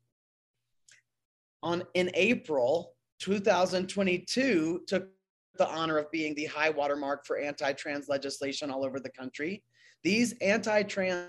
On 1.61 1.83
in 1.93 2.11
April 2.13 2.93
2022 3.19 4.83
took 4.87 5.09
the 5.57 5.67
honor 5.67 5.97
of 5.97 6.09
being 6.11 6.35
the 6.35 6.45
high 6.45 6.69
watermark 6.69 7.25
for 7.25 7.37
anti-trans 7.37 8.07
legislation 8.07 8.69
all 8.71 8.85
over 8.85 8.99
the 8.99 9.09
country. 9.09 9.63
These 10.03 10.33
anti-trans 10.41 11.27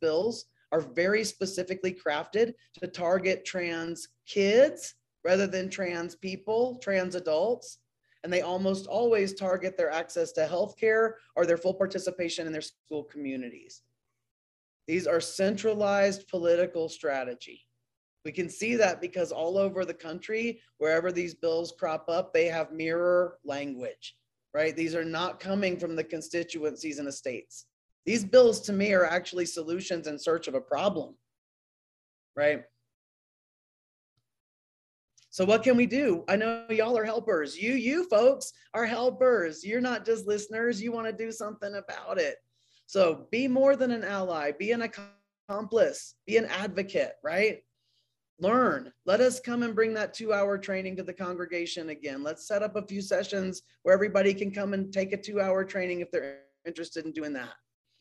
bills 0.00 0.46
are 0.72 0.80
very 0.80 1.24
specifically 1.24 1.92
crafted 1.92 2.54
to 2.80 2.86
target 2.86 3.44
trans 3.44 4.08
kids 4.26 4.94
rather 5.24 5.46
than 5.46 5.68
trans 5.68 6.14
people, 6.14 6.78
trans 6.82 7.14
adults 7.14 7.78
and 8.22 8.32
they 8.32 8.42
almost 8.42 8.86
always 8.86 9.34
target 9.34 9.76
their 9.76 9.90
access 9.90 10.32
to 10.32 10.46
healthcare 10.46 11.12
or 11.36 11.46
their 11.46 11.56
full 11.56 11.74
participation 11.74 12.46
in 12.46 12.52
their 12.52 12.60
school 12.60 13.04
communities. 13.04 13.82
These 14.86 15.06
are 15.06 15.20
centralized 15.20 16.28
political 16.28 16.88
strategy. 16.88 17.66
We 18.24 18.32
can 18.32 18.50
see 18.50 18.74
that 18.76 19.00
because 19.00 19.32
all 19.32 19.56
over 19.56 19.84
the 19.84 19.94
country, 19.94 20.60
wherever 20.78 21.10
these 21.10 21.34
bills 21.34 21.72
crop 21.78 22.08
up, 22.08 22.34
they 22.34 22.46
have 22.46 22.72
mirror 22.72 23.38
language, 23.44 24.16
right? 24.52 24.76
These 24.76 24.94
are 24.94 25.04
not 25.04 25.40
coming 25.40 25.78
from 25.78 25.96
the 25.96 26.04
constituencies 26.04 26.98
and 26.98 27.08
the 27.08 27.12
states. 27.12 27.66
These 28.06 28.24
bills 28.24 28.60
to 28.62 28.72
me 28.72 28.92
are 28.92 29.06
actually 29.06 29.46
solutions 29.46 30.06
in 30.06 30.18
search 30.18 30.48
of 30.48 30.54
a 30.54 30.60
problem, 30.60 31.14
right? 32.36 32.62
So 35.30 35.44
what 35.44 35.62
can 35.62 35.76
we 35.76 35.86
do? 35.86 36.24
I 36.28 36.36
know 36.36 36.66
y'all 36.70 36.98
are 36.98 37.04
helpers. 37.04 37.56
You, 37.56 37.74
you 37.74 38.08
folks 38.08 38.52
are 38.74 38.86
helpers. 38.86 39.64
You're 39.64 39.80
not 39.80 40.04
just 40.04 40.26
listeners. 40.26 40.82
You 40.82 40.90
want 40.90 41.06
to 41.06 41.12
do 41.12 41.30
something 41.30 41.74
about 41.74 42.18
it. 42.18 42.36
So 42.86 43.26
be 43.30 43.46
more 43.46 43.76
than 43.76 43.92
an 43.92 44.02
ally, 44.02 44.50
be 44.50 44.72
an 44.72 44.82
accomplice, 45.48 46.14
be 46.26 46.36
an 46.36 46.46
advocate, 46.46 47.12
right? 47.22 47.60
learn. 48.40 48.92
Let 49.06 49.20
us 49.20 49.38
come 49.38 49.62
and 49.62 49.74
bring 49.74 49.94
that 49.94 50.14
two 50.14 50.32
hour 50.32 50.58
training 50.58 50.96
to 50.96 51.02
the 51.02 51.12
congregation 51.12 51.90
again. 51.90 52.22
Let's 52.22 52.48
set 52.48 52.62
up 52.62 52.76
a 52.76 52.86
few 52.86 53.02
sessions 53.02 53.62
where 53.82 53.94
everybody 53.94 54.34
can 54.34 54.50
come 54.50 54.74
and 54.74 54.92
take 54.92 55.12
a 55.12 55.16
two 55.16 55.40
hour 55.40 55.64
training 55.64 56.00
if 56.00 56.10
they're 56.10 56.40
interested 56.66 57.04
in 57.04 57.12
doing 57.12 57.32
that. 57.34 57.52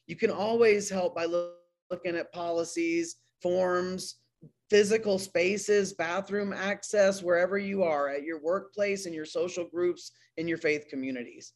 You 0.10 0.16
can 0.16 0.32
always 0.32 0.90
help 0.90 1.14
by 1.14 1.26
looking 1.26 2.16
at 2.16 2.34
policies, 2.34 3.18
forms, 3.44 4.16
physical 4.68 5.20
spaces, 5.20 5.94
bathroom 5.94 6.52
access, 6.52 7.22
wherever 7.22 7.60
you 7.60 7.84
are 7.84 8.10
at 8.10 8.24
your 8.24 8.42
workplace 8.42 9.06
and 9.06 9.14
your 9.14 9.26
social 9.26 9.66
groups 9.66 10.12
in 10.38 10.48
your 10.48 10.58
faith 10.58 10.88
communities. 10.90 11.54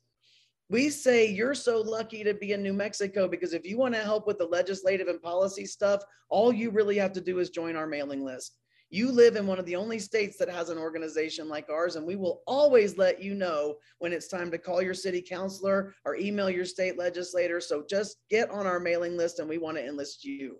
We 0.69 0.91
say 0.91 1.25
you're 1.25 1.55
so 1.55 1.81
lucky 1.81 2.23
to 2.23 2.35
be 2.35 2.51
in 2.51 2.61
New 2.61 2.73
Mexico 2.73 3.27
because 3.27 3.53
if 3.53 3.65
you 3.65 3.79
want 3.79 3.95
to 3.95 4.01
help 4.01 4.27
with 4.27 4.37
the 4.37 4.45
legislative 4.45 5.07
and 5.07 5.19
policy 5.19 5.65
stuff, 5.65 6.03
all 6.29 6.53
you 6.53 6.69
really 6.69 6.99
have 6.99 7.13
to 7.13 7.21
do 7.21 7.39
is 7.39 7.49
join 7.49 7.75
our 7.75 7.87
mailing 7.87 8.23
list. 8.23 8.59
You 8.93 9.11
live 9.11 9.37
in 9.37 9.47
one 9.47 9.57
of 9.57 9.65
the 9.65 9.75
only 9.75 9.97
states 9.97 10.37
that 10.37 10.51
has 10.51 10.69
an 10.69 10.77
organization 10.77 11.49
like 11.49 11.67
ours, 11.67 11.95
and 11.95 12.05
we 12.05 12.15
will 12.15 12.43
always 12.45 12.95
let 12.95 13.19
you 13.19 13.33
know 13.33 13.77
when 13.97 14.13
it's 14.13 14.27
time 14.27 14.51
to 14.51 14.59
call 14.59 14.83
your 14.83 14.93
city 14.93 15.19
councilor 15.19 15.95
or 16.05 16.15
email 16.15 16.47
your 16.47 16.63
state 16.63 16.95
legislator. 16.95 17.59
So 17.59 17.83
just 17.89 18.17
get 18.29 18.51
on 18.51 18.67
our 18.67 18.79
mailing 18.79 19.17
list 19.17 19.39
and 19.39 19.49
we 19.49 19.57
want 19.57 19.77
to 19.77 19.83
enlist 19.83 20.23
you. 20.23 20.59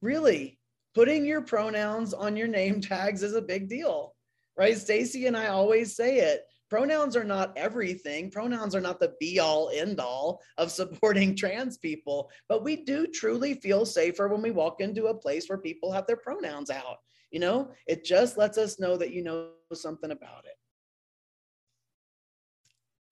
Really, 0.00 0.60
putting 0.94 1.26
your 1.26 1.40
pronouns 1.40 2.14
on 2.14 2.36
your 2.36 2.46
name 2.46 2.80
tags 2.80 3.24
is 3.24 3.34
a 3.34 3.42
big 3.42 3.68
deal, 3.68 4.14
right? 4.56 4.78
Stacy 4.78 5.26
and 5.26 5.36
I 5.36 5.48
always 5.48 5.96
say 5.96 6.18
it 6.18 6.42
pronouns 6.68 7.16
are 7.16 7.24
not 7.24 7.56
everything. 7.56 8.30
Pronouns 8.30 8.74
are 8.74 8.80
not 8.80 9.00
the 9.00 9.14
be 9.20 9.38
all 9.38 9.70
end 9.74 10.00
all 10.00 10.40
of 10.58 10.70
supporting 10.80 11.34
trans 11.34 11.78
people 11.78 12.30
but 12.48 12.64
we 12.64 12.76
do 12.76 13.06
truly 13.06 13.54
feel 13.54 13.86
safer 13.86 14.28
when 14.28 14.42
we 14.42 14.50
walk 14.50 14.80
into 14.80 15.06
a 15.06 15.14
place 15.14 15.48
where 15.48 15.58
people 15.58 15.92
have 15.92 16.06
their 16.06 16.16
pronouns 16.16 16.70
out 16.70 16.98
you 17.30 17.40
know? 17.40 17.70
It 17.86 18.04
just 18.04 18.38
lets 18.38 18.58
us 18.58 18.78
know 18.78 18.96
that 18.96 19.12
you 19.12 19.22
know 19.22 19.48
something 19.72 20.10
about 20.10 20.44
it. 20.44 20.56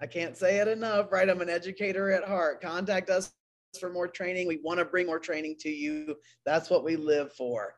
I 0.00 0.06
can't 0.06 0.36
say 0.36 0.58
it 0.58 0.68
enough 0.68 1.12
right? 1.12 1.28
I'm 1.28 1.40
an 1.40 1.48
educator 1.48 2.10
at 2.10 2.24
heart. 2.24 2.60
Contact 2.60 3.10
us 3.10 3.32
for 3.78 3.90
more 3.90 4.08
training. 4.08 4.46
We 4.46 4.60
want 4.62 4.78
to 4.78 4.84
bring 4.84 5.06
more 5.06 5.18
training 5.18 5.56
to 5.60 5.68
you. 5.68 6.16
That's 6.44 6.70
what 6.70 6.84
we 6.84 6.96
live 6.96 7.32
for 7.32 7.74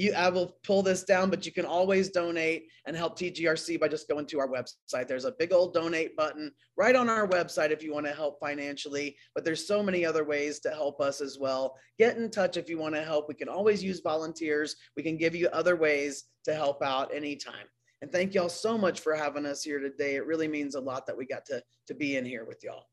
you 0.00 0.14
I 0.14 0.30
will 0.30 0.56
pull 0.64 0.82
this 0.82 1.04
down, 1.04 1.28
but 1.28 1.44
you 1.44 1.52
can 1.52 1.66
always 1.66 2.08
donate 2.08 2.68
and 2.86 2.96
help 2.96 3.18
TGRC 3.18 3.78
by 3.78 3.88
just 3.88 4.08
going 4.08 4.24
to 4.26 4.40
our 4.40 4.48
website. 4.48 5.06
There's 5.06 5.26
a 5.26 5.32
big 5.32 5.52
old 5.52 5.74
donate 5.74 6.16
button 6.16 6.52
right 6.76 6.96
on 6.96 7.10
our 7.10 7.28
website 7.28 7.70
if 7.70 7.82
you 7.82 7.92
want 7.92 8.06
to 8.06 8.12
help 8.12 8.40
financially, 8.40 9.16
but 9.34 9.44
there's 9.44 9.66
so 9.66 9.82
many 9.82 10.06
other 10.06 10.24
ways 10.24 10.58
to 10.60 10.70
help 10.70 11.00
us 11.02 11.20
as 11.20 11.38
well. 11.38 11.76
Get 11.98 12.16
in 12.16 12.30
touch 12.30 12.56
if 12.56 12.70
you 12.70 12.78
want 12.78 12.94
to 12.94 13.04
help. 13.04 13.28
We 13.28 13.34
can 13.34 13.50
always 13.50 13.84
use 13.84 14.00
volunteers. 14.00 14.74
We 14.96 15.02
can 15.02 15.18
give 15.18 15.34
you 15.34 15.48
other 15.48 15.76
ways 15.76 16.24
to 16.46 16.54
help 16.54 16.82
out 16.82 17.14
anytime. 17.14 17.66
And 18.00 18.10
thank 18.10 18.32
y'all 18.32 18.48
so 18.48 18.78
much 18.78 19.00
for 19.00 19.14
having 19.14 19.44
us 19.44 19.62
here 19.62 19.78
today. 19.78 20.14
It 20.14 20.24
really 20.24 20.48
means 20.48 20.74
a 20.74 20.80
lot 20.80 21.06
that 21.06 21.16
we 21.16 21.26
got 21.26 21.44
to, 21.46 21.62
to 21.88 21.94
be 21.94 22.16
in 22.16 22.24
here 22.24 22.46
with 22.46 22.64
y'all. 22.64 22.86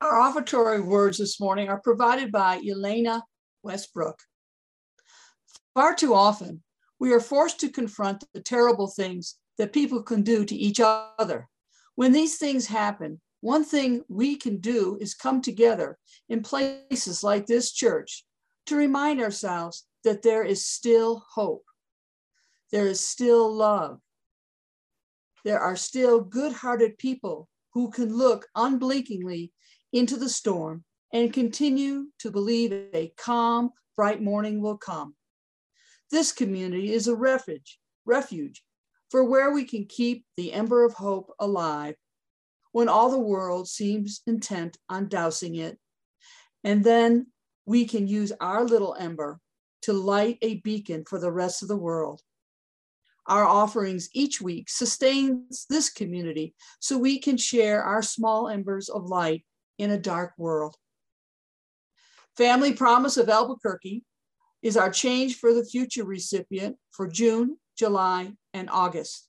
Our 0.00 0.20
offertory 0.20 0.80
words 0.80 1.18
this 1.18 1.40
morning 1.40 1.68
are 1.68 1.80
provided 1.80 2.30
by 2.30 2.60
Elena 2.64 3.24
Westbrook. 3.64 4.16
Far 5.74 5.96
too 5.96 6.14
often, 6.14 6.62
we 7.00 7.12
are 7.12 7.18
forced 7.18 7.58
to 7.60 7.68
confront 7.68 8.22
the 8.32 8.40
terrible 8.40 8.86
things 8.86 9.34
that 9.58 9.72
people 9.72 10.04
can 10.04 10.22
do 10.22 10.44
to 10.44 10.54
each 10.54 10.80
other. 10.80 11.48
When 11.96 12.12
these 12.12 12.38
things 12.38 12.68
happen, 12.68 13.20
one 13.40 13.64
thing 13.64 14.04
we 14.08 14.36
can 14.36 14.58
do 14.58 14.96
is 15.00 15.14
come 15.14 15.42
together 15.42 15.98
in 16.28 16.42
places 16.42 17.24
like 17.24 17.46
this 17.46 17.72
church 17.72 18.24
to 18.66 18.76
remind 18.76 19.20
ourselves 19.20 19.84
that 20.04 20.22
there 20.22 20.44
is 20.44 20.64
still 20.64 21.24
hope. 21.34 21.64
There 22.70 22.86
is 22.86 23.00
still 23.00 23.52
love. 23.52 23.98
There 25.44 25.58
are 25.58 25.74
still 25.74 26.20
good 26.20 26.52
hearted 26.52 26.98
people 26.98 27.48
who 27.74 27.90
can 27.90 28.16
look 28.16 28.46
unblinkingly 28.54 29.52
into 29.92 30.16
the 30.16 30.28
storm 30.28 30.84
and 31.12 31.32
continue 31.32 32.06
to 32.18 32.30
believe 32.30 32.72
a 32.72 33.12
calm, 33.16 33.70
bright 33.96 34.22
morning 34.22 34.60
will 34.60 34.76
come. 34.76 35.14
This 36.10 36.32
community 36.32 36.92
is 36.92 37.08
a 37.08 37.14
refuge, 37.14 37.78
refuge 38.04 38.62
for 39.10 39.24
where 39.24 39.50
we 39.50 39.64
can 39.64 39.86
keep 39.86 40.24
the 40.36 40.52
ember 40.52 40.84
of 40.84 40.94
hope 40.94 41.32
alive 41.38 41.94
when 42.72 42.88
all 42.88 43.10
the 43.10 43.18
world 43.18 43.68
seems 43.68 44.20
intent 44.26 44.76
on 44.88 45.08
dousing 45.08 45.56
it. 45.56 45.78
And 46.64 46.84
then 46.84 47.28
we 47.66 47.84
can 47.86 48.06
use 48.06 48.32
our 48.40 48.64
little 48.64 48.94
ember 48.98 49.40
to 49.82 49.92
light 49.92 50.38
a 50.42 50.56
beacon 50.60 51.04
for 51.08 51.18
the 51.18 51.32
rest 51.32 51.62
of 51.62 51.68
the 51.68 51.76
world. 51.76 52.20
Our 53.26 53.44
offerings 53.44 54.08
each 54.12 54.40
week 54.40 54.70
sustains 54.70 55.66
this 55.68 55.90
community 55.90 56.54
so 56.80 56.96
we 56.96 57.18
can 57.18 57.36
share 57.36 57.82
our 57.82 58.02
small 58.02 58.48
embers 58.48 58.88
of 58.88 59.04
light 59.04 59.44
in 59.78 59.90
a 59.90 59.98
dark 59.98 60.34
world. 60.36 60.76
Family 62.36 62.72
Promise 62.72 63.16
of 63.16 63.28
Albuquerque 63.28 64.04
is 64.62 64.76
our 64.76 64.90
Change 64.90 65.36
for 65.36 65.54
the 65.54 65.64
Future 65.64 66.04
recipient 66.04 66.76
for 66.90 67.08
June, 67.08 67.56
July, 67.76 68.32
and 68.52 68.68
August. 68.70 69.28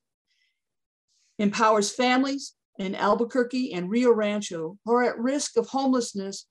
Empowers 1.37 1.93
families 1.93 2.53
in 2.77 2.95
Albuquerque 2.95 3.73
and 3.73 3.89
Rio 3.89 4.11
Rancho 4.11 4.77
who 4.83 4.93
are 4.93 5.03
at 5.03 5.19
risk 5.19 5.57
of 5.57 5.67
homelessness 5.67 6.47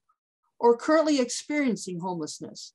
or 0.59 0.77
currently 0.77 1.19
experiencing 1.19 1.99
homelessness. 1.99 2.73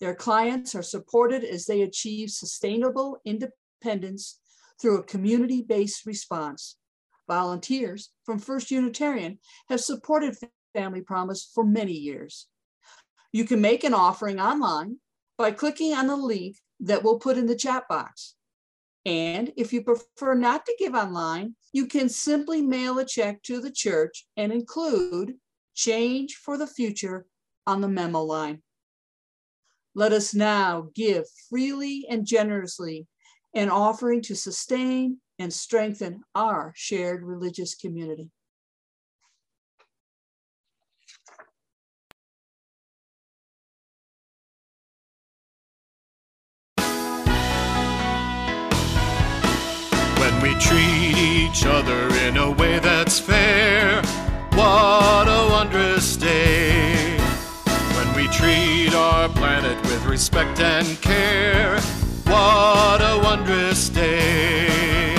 Their 0.00 0.14
clients 0.14 0.74
are 0.74 0.82
supported 0.82 1.44
as 1.44 1.66
they 1.66 1.82
achieve 1.82 2.30
sustainable 2.30 3.18
independence 3.24 4.40
through 4.80 4.98
a 4.98 5.04
community-based 5.04 6.06
response. 6.06 6.76
Volunteers 7.28 8.10
from 8.24 8.38
First 8.38 8.70
Unitarian 8.70 9.38
have 9.68 9.80
supported 9.80 10.36
Family 10.72 11.00
Promise 11.00 11.50
for 11.54 11.64
many 11.64 11.92
years. 11.92 12.46
You 13.32 13.44
can 13.44 13.60
make 13.60 13.84
an 13.84 13.94
offering 13.94 14.40
online 14.40 14.98
by 15.38 15.52
clicking 15.52 15.94
on 15.94 16.06
the 16.06 16.16
link 16.16 16.56
that 16.80 17.02
we'll 17.02 17.18
put 17.18 17.38
in 17.38 17.46
the 17.46 17.56
chat 17.56 17.88
box. 17.88 18.34
And 19.04 19.52
if 19.56 19.72
you 19.72 19.82
prefer 19.82 20.34
not 20.34 20.64
to 20.66 20.76
give 20.78 20.94
online, 20.94 21.56
you 21.72 21.86
can 21.86 22.08
simply 22.08 22.62
mail 22.62 22.98
a 22.98 23.04
check 23.04 23.42
to 23.44 23.60
the 23.60 23.70
church 23.70 24.26
and 24.36 24.52
include 24.52 25.34
Change 25.74 26.34
for 26.36 26.58
the 26.58 26.66
Future 26.66 27.26
on 27.66 27.80
the 27.80 27.88
memo 27.88 28.22
line. 28.22 28.62
Let 29.94 30.12
us 30.12 30.34
now 30.34 30.88
give 30.94 31.24
freely 31.50 32.06
and 32.08 32.26
generously 32.26 33.06
an 33.54 33.68
offering 33.68 34.22
to 34.22 34.34
sustain 34.34 35.18
and 35.38 35.52
strengthen 35.52 36.22
our 36.34 36.72
shared 36.76 37.22
religious 37.24 37.74
community. 37.74 38.30
Treat 50.62 51.16
each 51.18 51.66
other 51.66 52.08
in 52.26 52.36
a 52.36 52.50
way 52.50 52.78
that's 52.78 53.18
fair. 53.18 54.00
What 54.52 55.26
a 55.26 55.48
wondrous 55.50 56.16
day 56.16 57.18
when 57.96 58.08
we 58.14 58.28
treat 58.28 58.94
our 58.94 59.28
planet 59.28 59.76
with 59.82 60.04
respect 60.06 60.60
and 60.60 60.86
care. 61.00 61.80
What 62.26 63.00
a 63.00 63.20
wondrous 63.22 63.88
day. 63.88 65.16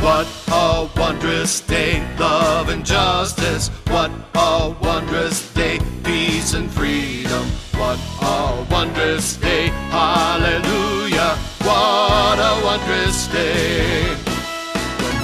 What 0.00 0.26
a 0.48 0.88
wondrous 0.96 1.60
day, 1.60 2.02
love 2.18 2.70
and 2.70 2.84
justice. 2.86 3.68
What 3.88 4.10
a 4.34 4.74
wondrous 4.80 5.52
day, 5.52 5.78
peace 6.04 6.54
and 6.54 6.70
freedom. 6.70 7.46
What 7.76 7.98
a 8.22 8.66
wondrous 8.70 9.36
day, 9.36 9.66
hallelujah. 9.90 11.36
What 11.68 12.38
a 12.38 12.60
wondrous 12.64 13.26
day. 13.28 14.27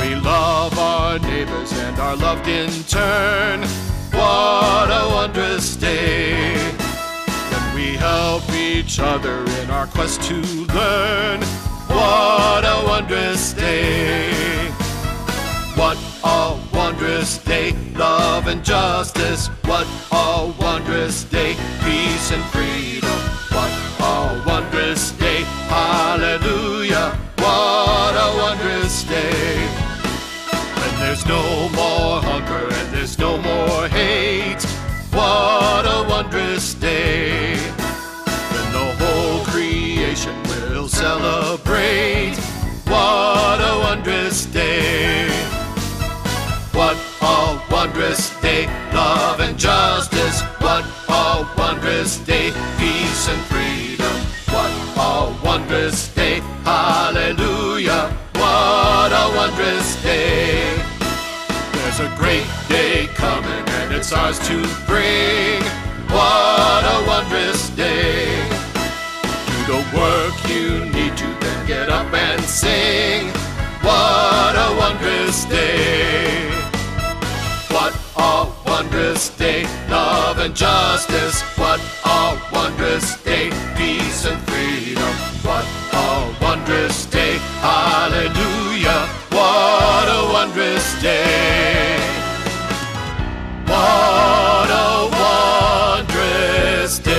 We 0.05 0.15
love 0.17 0.79
our 0.79 1.19
neighbors 1.19 1.73
and 1.73 1.99
are 1.99 2.15
loved 2.15 2.47
in 2.47 2.71
turn. 2.85 3.63
What 4.13 4.91
a 4.91 5.09
wondrous 5.11 5.77
day. 5.77 6.55
When 7.51 7.75
we 7.75 7.97
help 7.97 8.47
each 8.53 9.01
other 9.01 9.45
in 9.61 9.71
our 9.71 9.87
quest 9.87 10.21
to 10.25 10.35
learn. 10.75 11.41
What 11.89 12.65
a 12.65 12.85
wondrous 12.87 13.55
day. 13.55 14.31
What 15.75 15.97
a 16.23 16.61
wondrous 16.75 17.39
day. 17.39 17.73
Love 17.95 18.47
and 18.47 18.63
justice. 18.63 19.47
What 19.65 19.87
a 20.13 20.53
wondrous 20.61 21.25
day. 21.25 21.55
Peace 21.83 22.31
and 22.31 22.45
freedom. 22.53 23.19
What 23.57 23.73
a 24.01 24.45
wondrous 24.47 25.13
day. 25.13 25.45
Hallelujah. 25.69 27.19
What 27.39 27.94
there's 31.15 31.27
no 31.27 31.69
more 31.69 32.21
hunger 32.23 32.67
and 32.75 32.93
there's 32.93 33.21
no 33.21 33.39
more 33.39 33.87
hate. 33.87 34.61
What 35.13 35.85
a 35.87 36.05
wondrous 36.09 36.75
day. 36.75 37.57
When 38.51 38.73
the 38.73 38.87
whole 38.99 39.45
creation 39.45 40.35
will 40.43 40.89
celebrate. 40.89 42.35
What 42.87 43.61
a 43.61 43.79
wondrous 43.87 44.47
day. 44.47 45.29
What 46.73 46.97
a 47.23 47.63
wondrous 47.71 48.31
day. 48.41 48.67
Love 48.93 49.39
and 49.39 49.57
justice. 49.57 50.43
What 50.59 50.85
a 51.09 51.47
wondrous 51.57 52.19
day. 52.19 52.51
Peace 52.77 53.29
and 53.29 53.41
freedom. 53.53 54.17
What 54.53 54.73
a 54.97 55.47
wondrous 55.47 56.09
day. 56.13 56.41
Hallelujah. 56.65 58.11
What 58.35 59.13
a 59.13 59.33
wondrous 59.37 60.03
day. 60.03 60.14
There's 61.97 62.13
a 62.13 62.17
great 62.17 62.47
day 62.69 63.07
coming 63.15 63.69
and 63.69 63.95
it's 63.95 64.13
ours 64.13 64.41
to 64.49 64.57
bring. 64.85 65.63
What 66.11 66.83
a 66.83 67.05
wondrous 67.07 67.69
day. 67.71 68.35
Do 69.47 69.75
the 69.75 69.85
work 69.95 70.35
you 70.51 70.87
need 70.87 71.17
to, 71.17 71.27
then 71.39 71.67
get 71.69 71.89
up 71.91 72.13
and 72.13 72.43
sing. 72.43 73.29
What 73.83 74.57
a 74.57 74.75
wondrous 74.77 75.45
day. 75.45 76.51
What 77.71 77.95
a 78.17 78.51
wondrous 78.67 79.29
day. 79.29 79.63
Love 79.89 80.39
and 80.39 80.57
justice. 80.57 81.43
What 81.57 81.81
a 82.05 82.37
wondrous 82.53 83.23
day. 83.23 83.51
Peace 83.77 84.27
and 84.27 84.43
freedom. 84.49 85.15
What 85.47 85.65
a 85.93 86.37
wondrous 86.43 87.07
day. 87.07 87.39
Hallelujah. 87.63 88.34
Wondrous 90.47 91.01
day. 91.01 91.97
What 93.65 94.69
a 94.71 95.09
wondrous 96.05 96.99
day. 96.99 97.15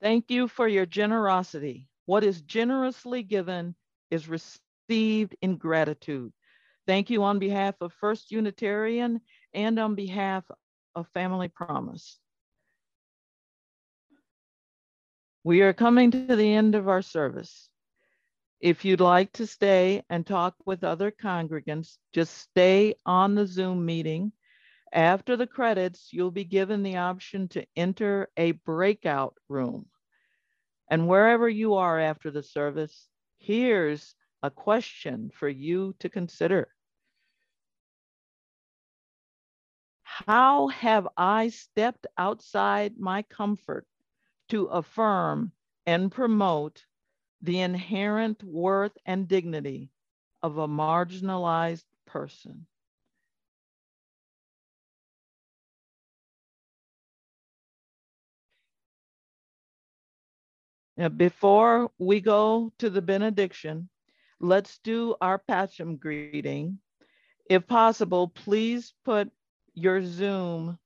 Thank 0.00 0.30
you 0.30 0.46
for 0.46 0.68
your 0.68 0.86
generosity. 0.86 1.88
What 2.06 2.22
is 2.22 2.40
generously 2.40 3.24
given 3.24 3.74
is 4.12 4.28
received 4.90 5.36
in 5.40 5.56
gratitude. 5.56 6.32
Thank 6.86 7.10
you 7.10 7.22
on 7.22 7.38
behalf 7.38 7.76
of 7.80 7.92
First 8.00 8.32
Unitarian 8.32 9.20
and 9.54 9.78
on 9.78 9.94
behalf 9.94 10.44
of 10.96 11.06
Family 11.14 11.46
Promise. 11.46 12.18
We 15.44 15.62
are 15.62 15.72
coming 15.72 16.10
to 16.10 16.34
the 16.34 16.54
end 16.54 16.74
of 16.74 16.88
our 16.88 17.02
service. 17.02 17.68
If 18.58 18.84
you'd 18.84 19.00
like 19.00 19.32
to 19.34 19.46
stay 19.46 20.02
and 20.10 20.26
talk 20.26 20.56
with 20.66 20.82
other 20.82 21.12
congregants, 21.12 21.96
just 22.12 22.36
stay 22.36 22.94
on 23.06 23.36
the 23.36 23.46
Zoom 23.46 23.86
meeting. 23.86 24.32
After 24.92 25.36
the 25.36 25.46
credits, 25.46 26.08
you'll 26.10 26.32
be 26.32 26.44
given 26.44 26.82
the 26.82 26.96
option 26.96 27.46
to 27.50 27.64
enter 27.76 28.28
a 28.36 28.52
breakout 28.52 29.36
room. 29.48 29.86
And 30.90 31.06
wherever 31.06 31.48
you 31.48 31.74
are 31.74 32.00
after 32.00 32.32
the 32.32 32.42
service, 32.42 33.06
here's 33.38 34.16
a 34.42 34.50
question 34.50 35.30
for 35.34 35.48
you 35.48 35.94
to 35.98 36.08
consider. 36.08 36.68
How 40.02 40.68
have 40.68 41.08
I 41.16 41.48
stepped 41.48 42.06
outside 42.18 42.98
my 42.98 43.22
comfort 43.22 43.86
to 44.48 44.66
affirm 44.66 45.52
and 45.86 46.12
promote 46.12 46.84
the 47.42 47.60
inherent 47.60 48.42
worth 48.42 48.96
and 49.06 49.26
dignity 49.26 49.90
of 50.42 50.58
a 50.58 50.68
marginalized 50.68 51.84
person? 52.06 52.66
Now, 60.96 61.08
before 61.08 61.90
we 61.98 62.20
go 62.20 62.72
to 62.78 62.90
the 62.90 63.00
benediction, 63.00 63.88
let's 64.40 64.78
do 64.78 65.14
our 65.20 65.38
Pacham 65.38 65.96
greeting. 65.96 66.78
If 67.48 67.66
possible, 67.66 68.28
please 68.28 68.94
put 69.04 69.30
your 69.74 70.02
Zoom 70.04 70.78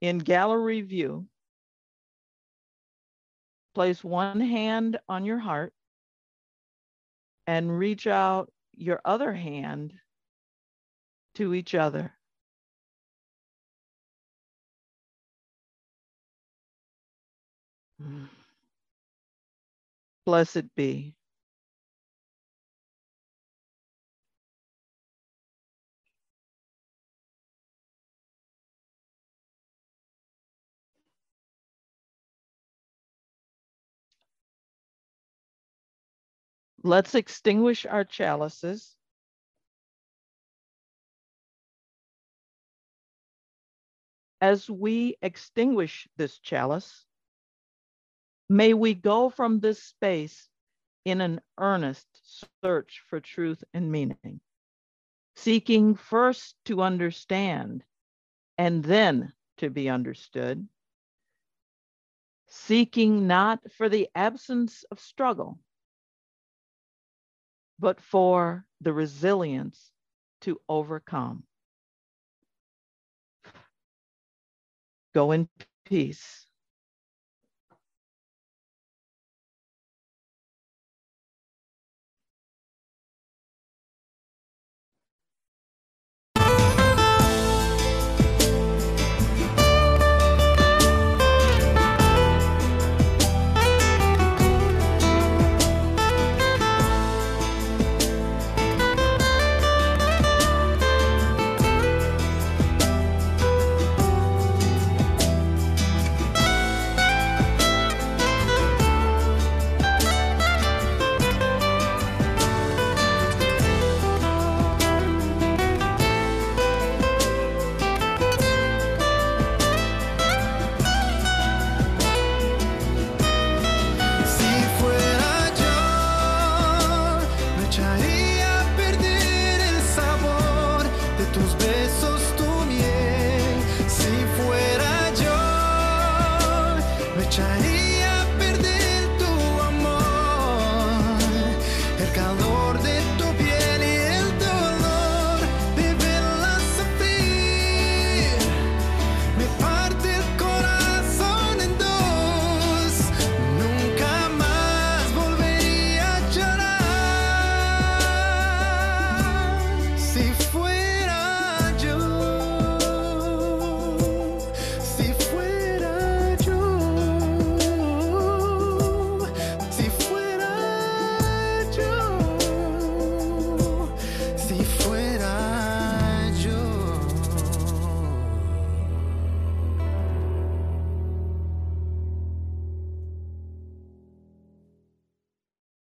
in 0.00 0.18
gallery 0.18 0.82
view. 0.82 1.26
Place 3.74 4.04
one 4.04 4.40
hand 4.40 4.98
on 5.08 5.24
your 5.24 5.38
heart 5.38 5.72
and 7.46 7.78
reach 7.78 8.06
out 8.06 8.52
your 8.76 9.00
other 9.04 9.32
hand 9.32 9.94
to 11.34 11.54
each 11.54 11.74
other. 11.74 12.12
Mm. 18.02 18.28
Blessed 20.26 20.74
be. 20.76 21.14
Let's 36.84 37.14
extinguish 37.14 37.86
our 37.86 38.04
chalices. 38.04 38.96
As 44.40 44.68
we 44.68 45.16
extinguish 45.22 46.08
this 46.16 46.38
chalice, 46.40 47.04
may 48.48 48.74
we 48.74 48.94
go 48.94 49.30
from 49.30 49.60
this 49.60 49.80
space 49.80 50.48
in 51.04 51.20
an 51.20 51.40
earnest 51.58 52.06
search 52.64 53.02
for 53.08 53.20
truth 53.20 53.62
and 53.72 53.92
meaning, 53.92 54.40
seeking 55.36 55.94
first 55.94 56.56
to 56.64 56.82
understand 56.82 57.84
and 58.58 58.82
then 58.82 59.32
to 59.58 59.70
be 59.70 59.88
understood, 59.88 60.66
seeking 62.48 63.28
not 63.28 63.60
for 63.72 63.88
the 63.88 64.08
absence 64.16 64.84
of 64.90 64.98
struggle, 64.98 65.60
but 67.82 68.00
for 68.00 68.66
the 68.80 68.94
resilience 68.94 69.92
to 70.42 70.58
overcome. 70.70 71.44
Go 75.14 75.32
in 75.32 75.48
peace. 75.86 76.46